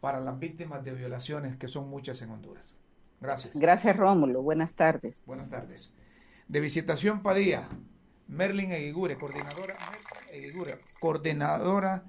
[0.00, 2.76] para las víctimas de violaciones, que son muchas en Honduras.
[3.20, 3.56] Gracias.
[3.56, 4.40] Gracias, Rómulo.
[4.40, 5.20] Buenas tardes.
[5.26, 5.92] Buenas tardes.
[6.46, 7.68] De Visitación Padilla,
[8.28, 9.76] Merlin Eguigure, coordinadora,
[11.00, 12.04] coordinadora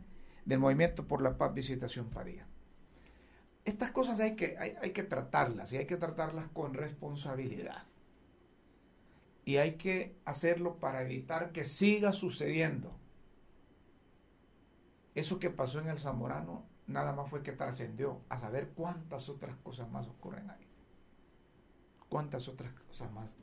[0.45, 2.47] del Movimiento por la Paz Visitación Padilla.
[3.65, 7.83] Estas cosas hay que, hay que tratarlas y hay que tratarlas con responsabilidad.
[9.45, 12.97] Y hay que hacerlo para evitar que siga sucediendo
[15.15, 19.55] eso que pasó en el Zamorano nada más fue que trascendió a saber cuántas otras
[19.57, 20.67] cosas más ocurren ahí.
[22.09, 23.37] Cuántas otras cosas más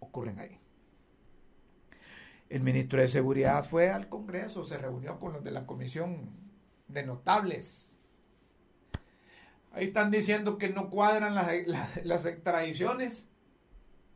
[0.00, 0.60] ocurren ahí.
[2.48, 6.30] El ministro de Seguridad fue al Congreso, se reunió con los de la Comisión
[6.88, 7.98] de Notables.
[9.72, 13.28] Ahí están diciendo que no cuadran las, extradiciones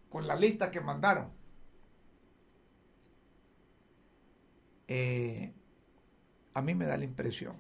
[0.09, 1.33] con la lista que mandaron.
[4.87, 5.53] Eh,
[6.55, 7.57] a mí me da la impresión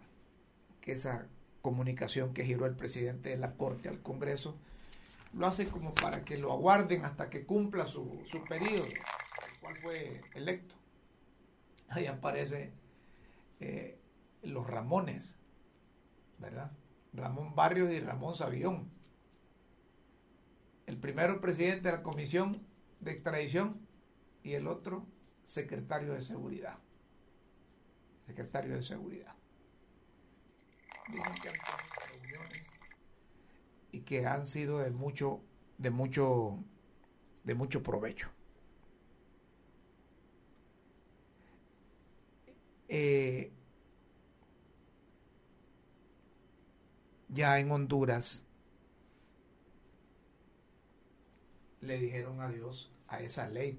[0.80, 1.26] que esa
[1.60, 4.56] comunicación que giró el presidente de la Corte al Congreso
[5.32, 8.94] lo hace como para que lo aguarden hasta que cumpla su, periodo, el
[9.60, 10.74] cual fue electo.
[11.88, 12.72] Ahí aparece
[13.60, 13.98] eh,
[14.42, 15.36] los Ramones,
[16.38, 16.72] ¿verdad?
[17.12, 18.90] Ramón Barrios y Ramón Sabión.
[20.86, 22.66] El primero presidente de la Comisión
[23.00, 23.86] de Extradición
[24.42, 25.06] y el otro
[25.44, 26.78] secretario de Seguridad
[28.28, 29.34] secretario de Seguridad.
[31.08, 32.66] Dicen que han tenido reuniones
[33.90, 35.40] y que han sido de mucho,
[35.78, 36.62] de mucho,
[37.44, 38.28] de mucho provecho.
[42.88, 43.52] Eh,
[47.28, 48.46] ya en Honduras
[51.80, 53.78] le dijeron adiós a esa ley,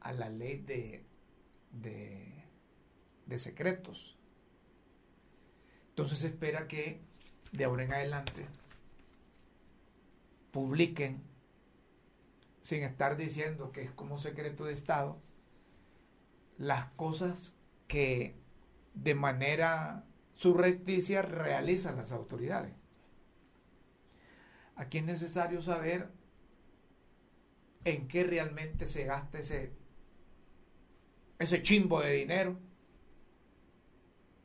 [0.00, 1.06] a la ley de
[1.82, 4.16] de, secretos.
[5.90, 7.00] Entonces se espera que
[7.52, 8.46] de ahora en adelante
[10.52, 11.22] publiquen,
[12.62, 15.18] sin estar diciendo que es como secreto de Estado,
[16.58, 17.54] las cosas
[17.86, 18.36] que
[18.94, 20.04] de manera
[20.34, 22.74] surrecticia realizan las autoridades.
[24.74, 26.08] Aquí es necesario saber
[27.84, 29.72] en qué realmente se gasta ese
[31.38, 32.58] ese chimbo de dinero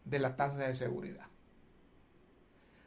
[0.05, 1.28] de la tasa de seguridad.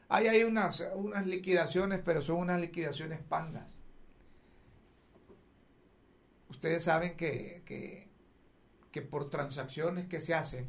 [0.08, 3.76] Hay ahí unas, unas liquidaciones, pero son unas liquidaciones pandas.
[6.48, 8.08] Ustedes saben que, que,
[8.94, 10.68] que por transacciones que se hacen,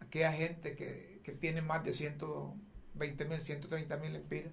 [0.00, 4.52] aquella gente que, que tiene más de 120 mil, 130 mil empiras,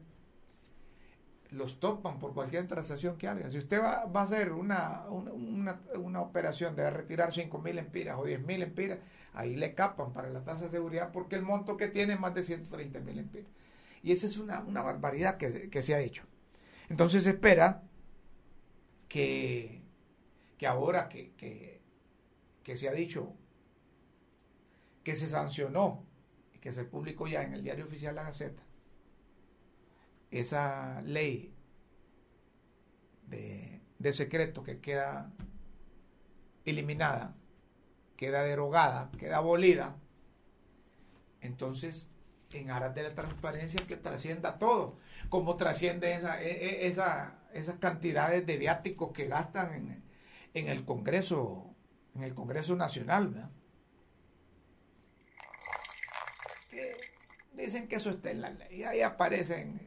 [1.51, 3.51] los topan por cualquier transacción que haga.
[3.51, 8.45] Si usted va, a hacer una, una, operación de retirar 5 mil empiras o 10
[8.45, 8.99] mil empiras,
[9.33, 12.33] ahí le capan para la tasa de seguridad porque el monto que tiene es más
[12.33, 13.51] de 130 mil empiras.
[14.03, 16.23] Y esa es una, barbaridad que, se ha hecho.
[16.87, 17.83] Entonces espera
[19.09, 19.81] que,
[20.57, 21.78] que ahora que, que,
[22.70, 23.34] que se ha dicho
[25.03, 26.05] que se sancionó
[26.53, 28.61] y que se publicó ya en el diario oficial La Gaceta,
[30.30, 31.51] esa ley
[33.26, 35.34] de, de secreto que queda
[36.63, 37.36] eliminada,
[38.15, 39.95] queda derogada, queda abolida,
[41.41, 42.07] entonces
[42.51, 44.99] en aras de la transparencia que trascienda todo,
[45.30, 50.03] como trasciende esa, e, e, esa, esas cantidades de viáticos que gastan en,
[50.53, 51.68] en, el Congreso,
[52.16, 53.51] en el Congreso Nacional.
[57.53, 59.82] dicen que eso está en la ley, ahí aparecen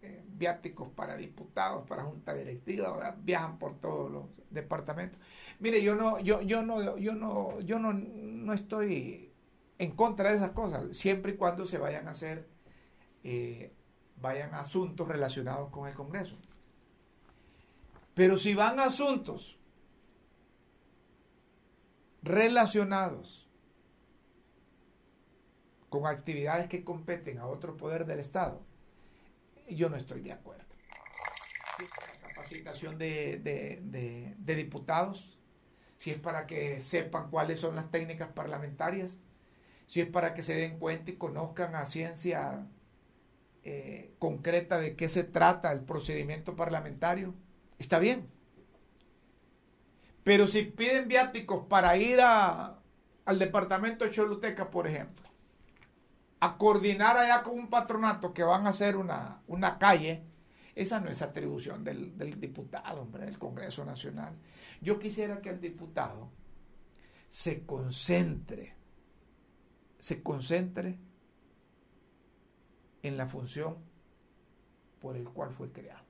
[0.00, 5.20] eh, viáticos para diputados, para junta directiva, viajan por todos los departamentos.
[5.58, 9.32] Mire, yo no, yo, yo no, yo no, yo no, no estoy
[9.78, 12.48] en contra de esas cosas, siempre y cuando se vayan a hacer,
[13.22, 13.72] eh,
[14.20, 16.36] vayan asuntos relacionados con el Congreso.
[18.14, 19.57] Pero si van asuntos
[22.22, 23.48] relacionados
[25.88, 28.62] con actividades que competen a otro poder del Estado,
[29.68, 30.64] yo no estoy de acuerdo.
[31.76, 35.38] Si es para capacitación de, de diputados,
[35.98, 39.20] si es para que sepan cuáles son las técnicas parlamentarias,
[39.86, 42.66] si es para que se den cuenta y conozcan a ciencia
[43.64, 47.34] eh, concreta de qué se trata el procedimiento parlamentario,
[47.78, 48.28] está bien.
[50.24, 52.80] Pero si piden viáticos para ir a,
[53.24, 55.24] al departamento de Choluteca, por ejemplo,
[56.40, 60.24] a coordinar allá con un patronato que van a hacer una, una calle,
[60.74, 64.36] esa no es atribución del, del, diputado, hombre, del Congreso Nacional.
[64.80, 66.30] Yo quisiera que el diputado
[67.28, 68.78] se concentre
[69.98, 70.98] se concentre
[73.02, 73.76] en la función
[75.00, 76.04] por el cual fue creado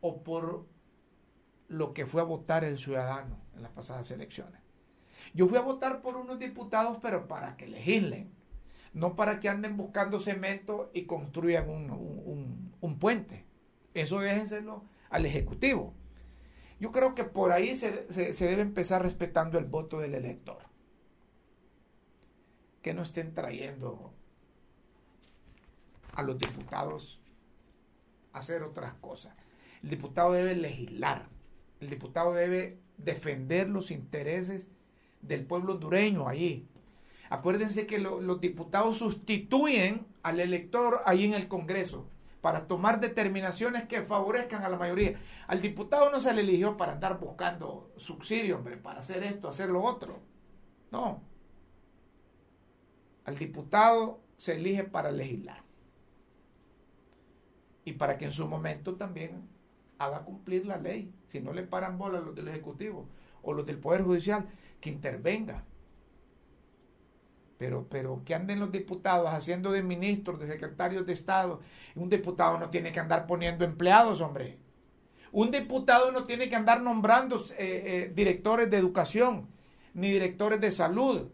[0.00, 0.66] o por
[1.68, 4.60] lo que fue a votar el ciudadano en las pasadas elecciones.
[5.34, 8.32] Yo fui a votar por unos diputados, pero para que legislen,
[8.94, 13.44] no para que anden buscando cemento y construyan un, puente.
[13.94, 15.94] Eso déjenselo al Ejecutivo.
[16.80, 20.68] Yo creo que por ahí se debe empezar respetando el voto del elector
[22.82, 24.12] que no estén trayendo
[26.12, 27.20] a los diputados
[28.32, 29.34] a hacer otras cosas.
[29.82, 31.28] El diputado debe legislar,
[31.80, 34.68] el diputado debe defender los intereses
[35.22, 36.66] del pueblo hondureño allí.
[37.30, 42.08] Acuérdense que los diputados sustituyen al elector ahí en el Congreso
[42.40, 45.20] para tomar determinaciones que favorezcan a la mayoría.
[45.46, 49.68] Al diputado no se le eligió para andar buscando subsidio, hombre, para hacer esto, hacer
[49.68, 50.20] lo otro.
[50.90, 51.22] No,
[53.28, 55.62] al diputado se elige para legislar
[57.84, 59.46] y para que en su momento también
[59.98, 61.12] haga cumplir la ley.
[61.26, 63.08] Si no le paran bola a los del Ejecutivo
[63.42, 64.46] o los del Poder Judicial,
[64.80, 65.64] que intervenga.
[67.58, 71.60] Pero, pero que anden los diputados haciendo de ministros, de secretarios de Estado.
[71.96, 74.58] Un diputado no tiene que andar poniendo empleados, hombre.
[75.32, 79.48] Un diputado no tiene que andar nombrando eh, eh, directores de educación,
[79.92, 81.28] ni directores de salud,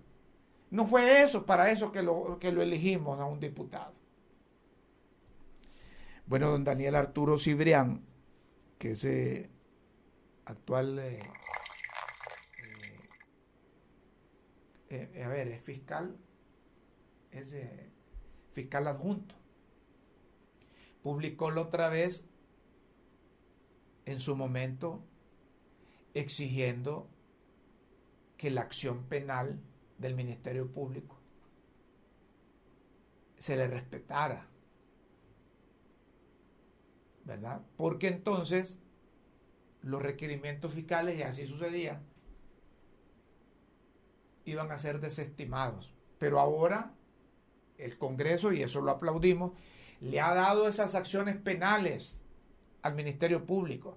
[0.75, 3.93] no fue eso, para eso que lo, que lo elegimos a un diputado.
[6.27, 8.03] Bueno, don Daniel Arturo Cibrián,
[8.79, 9.51] que es eh,
[10.45, 11.22] actual, eh,
[14.91, 16.16] eh, a ver, es fiscal,
[17.31, 17.55] es
[18.53, 19.35] fiscal adjunto.
[21.03, 22.29] Publicó la otra vez,
[24.07, 25.05] en su momento,
[26.14, 27.11] exigiendo
[28.37, 29.61] que la acción penal
[29.99, 31.18] del Ministerio Público
[33.39, 34.49] se le respetara.
[37.25, 37.62] ¿Verdad?
[37.77, 38.79] Porque entonces
[39.83, 42.01] los requerimientos fiscales, y así sucedía,
[44.45, 45.95] iban a ser desestimados.
[46.18, 46.93] Pero ahora
[47.79, 49.53] el Congreso, y eso lo aplaudimos,
[50.01, 52.20] le ha dado esas acciones penales
[52.83, 53.97] al Ministerio Público.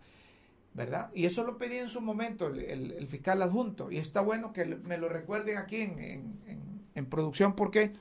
[0.78, 1.10] ¿verdad?
[1.16, 3.90] Y eso lo pedí en su momento el, fiscal adjunto.
[3.90, 7.94] Y está bueno que me lo recuerden aquí en, producción porque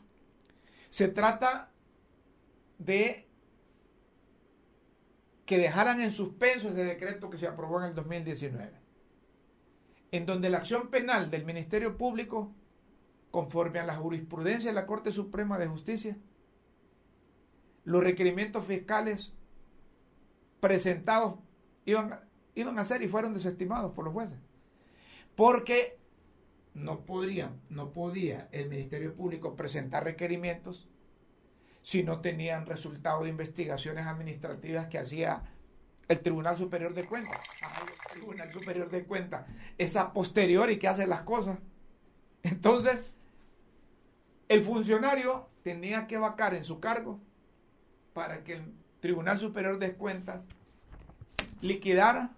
[0.91, 1.71] se trata
[2.79, 3.26] de
[5.47, 8.73] que dejaran en suspenso ese decreto que se aprobó en el 2019,
[10.11, 12.53] en donde la acción penal del Ministerio Público,
[13.31, 16.19] conforme a la jurisprudencia de la Corte Suprema de Justicia,
[17.85, 19.35] los requerimientos fiscales
[20.61, 21.37] presentados
[21.85, 22.27] iban
[22.57, 24.39] iban a ser y fueron desestimados por los jueces.
[25.37, 25.99] Porque
[26.75, 30.89] no podrían, no podía el Ministerio Público presentar requerimientos
[31.87, 35.45] si no tenían resultado de investigaciones administrativas que hacía
[36.09, 37.39] el Tribunal Superior de Cuentas.
[37.63, 39.47] el Tribunal Superior de Cuentas
[39.79, 41.61] esa posterior y que hace las cosas.
[42.43, 42.99] Entonces,
[44.49, 47.21] el funcionario tenía que vacar en su cargo
[48.15, 50.49] para que el Tribunal Superior de Cuentas
[51.61, 52.35] liquidara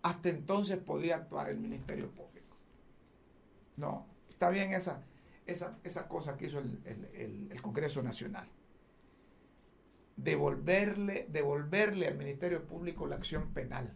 [0.00, 2.56] hasta entonces podía actuar el Ministerio Público.
[3.76, 5.02] No, está bien esa,
[5.50, 8.48] esa, cosa que hizo el, Congreso Nacional.
[10.16, 13.94] Devolverle, devolverle al Ministerio Público la acción penal.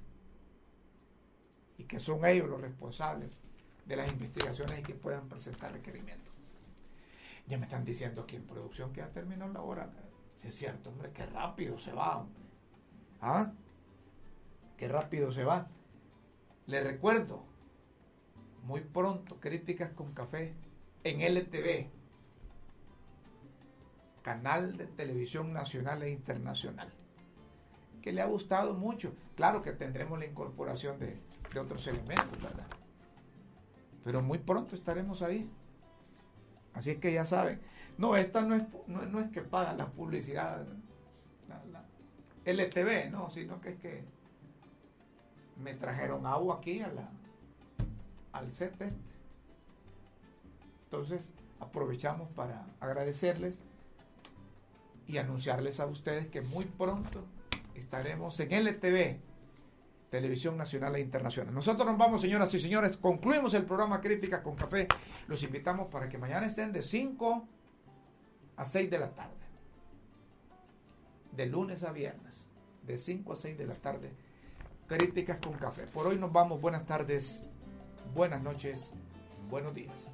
[1.77, 3.37] Y que son ellos los responsables
[3.85, 6.33] de las investigaciones y que puedan presentar requerimientos.
[7.47, 9.91] Ya me están diciendo aquí en producción que ya terminó la hora.
[10.37, 12.43] Si es cierto, hombre, qué rápido se va, hombre.
[13.21, 13.53] ¿Ah?
[14.77, 15.69] Qué rápido se va.
[16.67, 17.45] Le recuerdo,
[18.63, 20.55] muy pronto, Críticas con Café
[21.05, 21.91] en LTV,
[24.23, 26.91] canal de televisión nacional e internacional,
[28.03, 29.15] que le ha gustado mucho.
[29.37, 31.21] Claro que tendremos la incorporación de,
[31.61, 32.67] otros elementos, ¿verdad?
[34.03, 35.49] Pero muy pronto estaremos ahí.
[36.73, 37.61] Así es que ya saben.
[37.97, 40.67] No, esta no es, no, es que paga la publicidad,
[41.49, 41.85] la,
[42.45, 44.05] LTV, no, sino que es que
[45.63, 47.09] me trajeron agua aquí a la,
[48.33, 49.14] al set este.
[50.85, 51.31] Entonces,
[51.61, 53.61] aprovechamos para agradecerles
[55.07, 57.25] y anunciarles a ustedes que muy pronto
[57.75, 59.19] estaremos en LTV,
[60.11, 61.53] Televisión Nacional e Internacional.
[61.53, 64.87] Nosotros nos vamos, señoras y señores, concluimos el programa Crítica con Café.
[65.27, 67.49] Los invitamos para que mañana estén de 5
[68.57, 69.35] a 6 de la tarde.
[71.33, 72.47] De lunes a viernes,
[72.85, 74.13] de 5 a 6 de la tarde.
[74.87, 75.87] Críticas con Café.
[75.87, 76.61] Por hoy nos vamos.
[76.61, 77.43] Buenas tardes,
[78.15, 78.95] buenas noches,
[79.51, 80.14] buenos días.